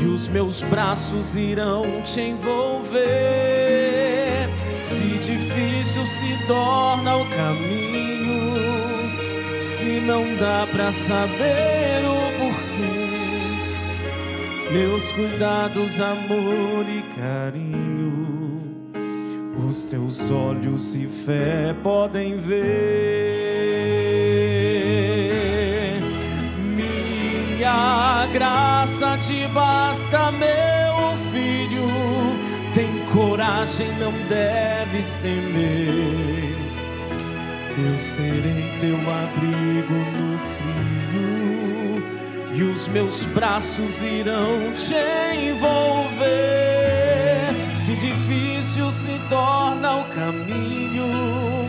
[0.00, 3.63] e os meus braços irão te envolver.
[4.84, 8.52] Se difícil se torna o caminho,
[9.62, 12.92] se não dá pra saber o porquê,
[14.70, 18.92] meus cuidados, amor e carinho,
[19.66, 23.14] os teus olhos e fé podem ver.
[26.76, 29.84] Minha graça te basta.
[30.38, 30.73] Tem
[33.64, 36.54] coragem, não deves temer.
[37.76, 42.02] Eu serei teu abrigo no frio,
[42.54, 44.94] e os meus braços irão te
[45.50, 46.24] envolver.
[47.74, 51.68] Se difícil se torna o caminho,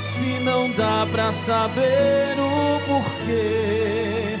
[0.00, 4.36] se não dá pra saber o porquê,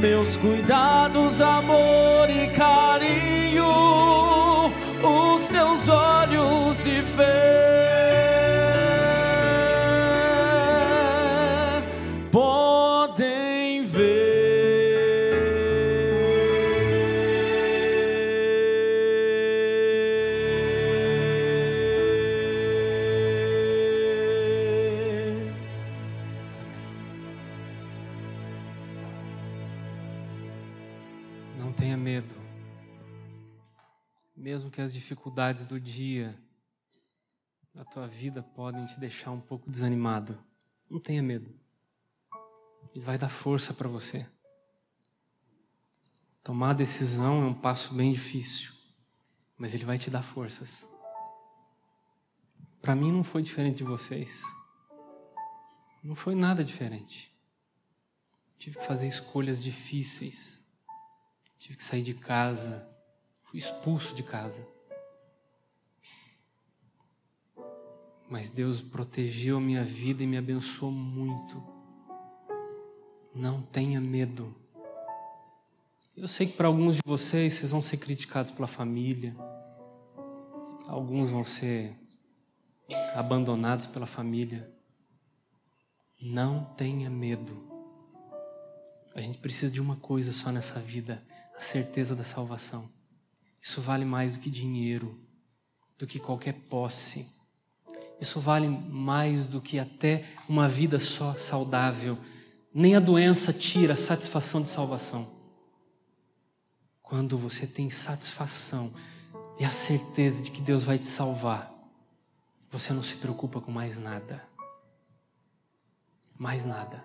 [0.00, 3.64] meus cuidados, amor e carinho,
[5.02, 8.39] os teus olhos e fé.
[34.80, 36.34] Que as dificuldades do dia
[37.74, 40.42] da tua vida podem te deixar um pouco desanimado,
[40.88, 41.54] não tenha medo.
[42.94, 44.26] Ele vai dar força para você.
[46.42, 48.72] Tomar a decisão é um passo bem difícil,
[49.58, 50.88] mas ele vai te dar forças.
[52.80, 54.42] Para mim não foi diferente de vocês.
[56.02, 57.30] Não foi nada diferente.
[58.58, 60.64] Tive que fazer escolhas difíceis.
[61.58, 62.88] Tive que sair de casa.
[63.42, 64.64] Fui expulso de casa.
[68.30, 71.60] Mas Deus protegeu a minha vida e me abençoou muito.
[73.34, 74.54] Não tenha medo.
[76.16, 79.34] Eu sei que para alguns de vocês, vocês vão ser criticados pela família.
[80.86, 81.96] Alguns vão ser
[83.14, 84.72] abandonados pela família.
[86.22, 87.68] Não tenha medo.
[89.12, 91.20] A gente precisa de uma coisa só nessa vida:
[91.56, 92.88] a certeza da salvação.
[93.60, 95.18] Isso vale mais do que dinheiro,
[95.98, 97.39] do que qualquer posse.
[98.20, 102.18] Isso vale mais do que até uma vida só saudável.
[102.72, 105.26] Nem a doença tira a satisfação de salvação.
[107.00, 108.92] Quando você tem satisfação
[109.58, 111.74] e a certeza de que Deus vai te salvar,
[112.70, 114.46] você não se preocupa com mais nada.
[116.38, 117.02] Mais nada.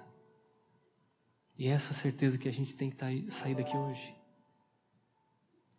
[1.57, 4.13] E é essa certeza que a gente tem que tá sair daqui hoje.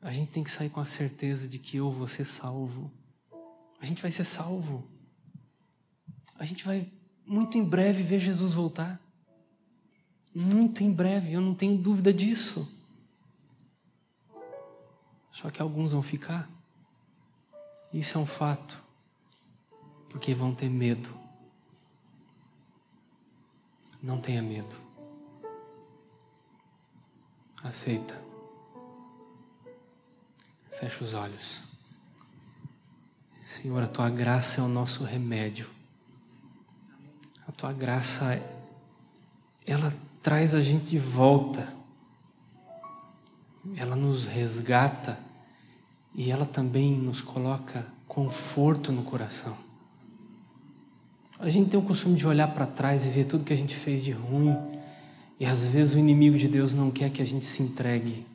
[0.01, 2.91] A gente tem que sair com a certeza de que eu vou ser salvo.
[3.79, 4.96] A gente vai ser salvo.
[6.39, 6.91] A gente vai
[7.27, 9.01] muito em breve ver Jesus voltar.
[10.35, 12.71] Muito em breve, eu não tenho dúvida disso.
[15.33, 16.49] Só que alguns vão ficar.
[17.93, 18.83] Isso é um fato.
[20.09, 21.11] Porque vão ter medo.
[24.03, 24.77] Não tenha medo.
[27.63, 28.23] Aceita.
[30.79, 31.65] Fecha os olhos.
[33.47, 35.76] Senhor, a tua graça é o nosso remédio.
[37.57, 38.41] Tua graça,
[39.67, 39.93] ela
[40.23, 41.73] traz a gente de volta.
[43.77, 45.19] Ela nos resgata
[46.15, 49.57] e ela também nos coloca conforto no coração.
[51.39, 53.77] A gente tem o costume de olhar para trás e ver tudo que a gente
[53.77, 54.57] fez de ruim,
[55.39, 58.27] e às vezes o inimigo de Deus não quer que a gente se entregue.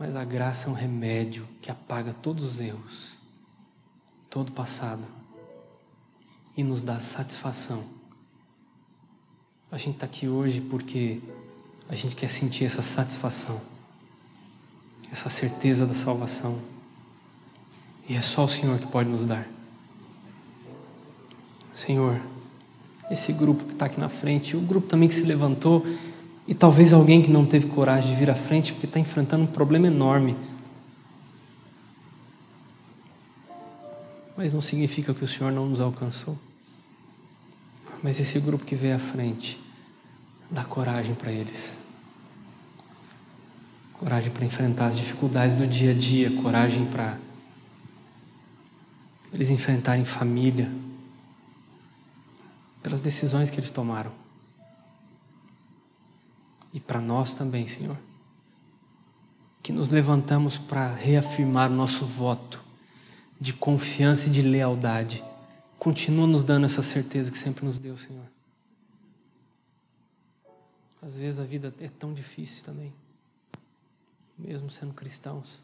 [0.00, 3.16] Mas a graça é um remédio que apaga todos os erros,
[4.28, 5.04] todo o passado,
[6.58, 7.80] e nos dá satisfação.
[9.70, 11.20] A gente está aqui hoje porque
[11.88, 13.60] a gente quer sentir essa satisfação,
[15.12, 16.58] essa certeza da salvação.
[18.08, 19.46] E é só o Senhor que pode nos dar.
[21.72, 22.20] Senhor,
[23.08, 25.86] esse grupo que está aqui na frente, o grupo também que se levantou,
[26.48, 29.46] e talvez alguém que não teve coragem de vir à frente porque está enfrentando um
[29.46, 30.36] problema enorme.
[34.36, 36.36] Mas não significa que o Senhor não nos alcançou.
[38.02, 39.60] Mas esse grupo que veio à frente,
[40.50, 41.78] dá coragem para eles.
[43.94, 47.18] Coragem para enfrentar as dificuldades do dia a dia, coragem para
[49.32, 50.70] eles enfrentarem família,
[52.82, 54.12] pelas decisões que eles tomaram.
[56.72, 57.96] E para nós também, Senhor,
[59.62, 62.62] que nos levantamos para reafirmar o nosso voto
[63.40, 65.22] de confiança e de lealdade.
[65.78, 68.26] Continua nos dando essa certeza que sempre nos deu, Senhor.
[71.00, 72.92] Às vezes a vida é tão difícil também,
[74.36, 75.62] mesmo sendo cristãos.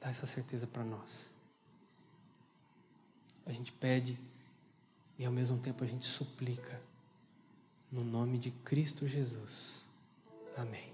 [0.00, 1.30] Dá essa certeza para nós.
[3.46, 4.16] a gente pede
[5.18, 6.80] e ao mesmo tempo a gente suplica.
[7.90, 9.82] No nome de Cristo Jesus.
[10.56, 10.89] Amém.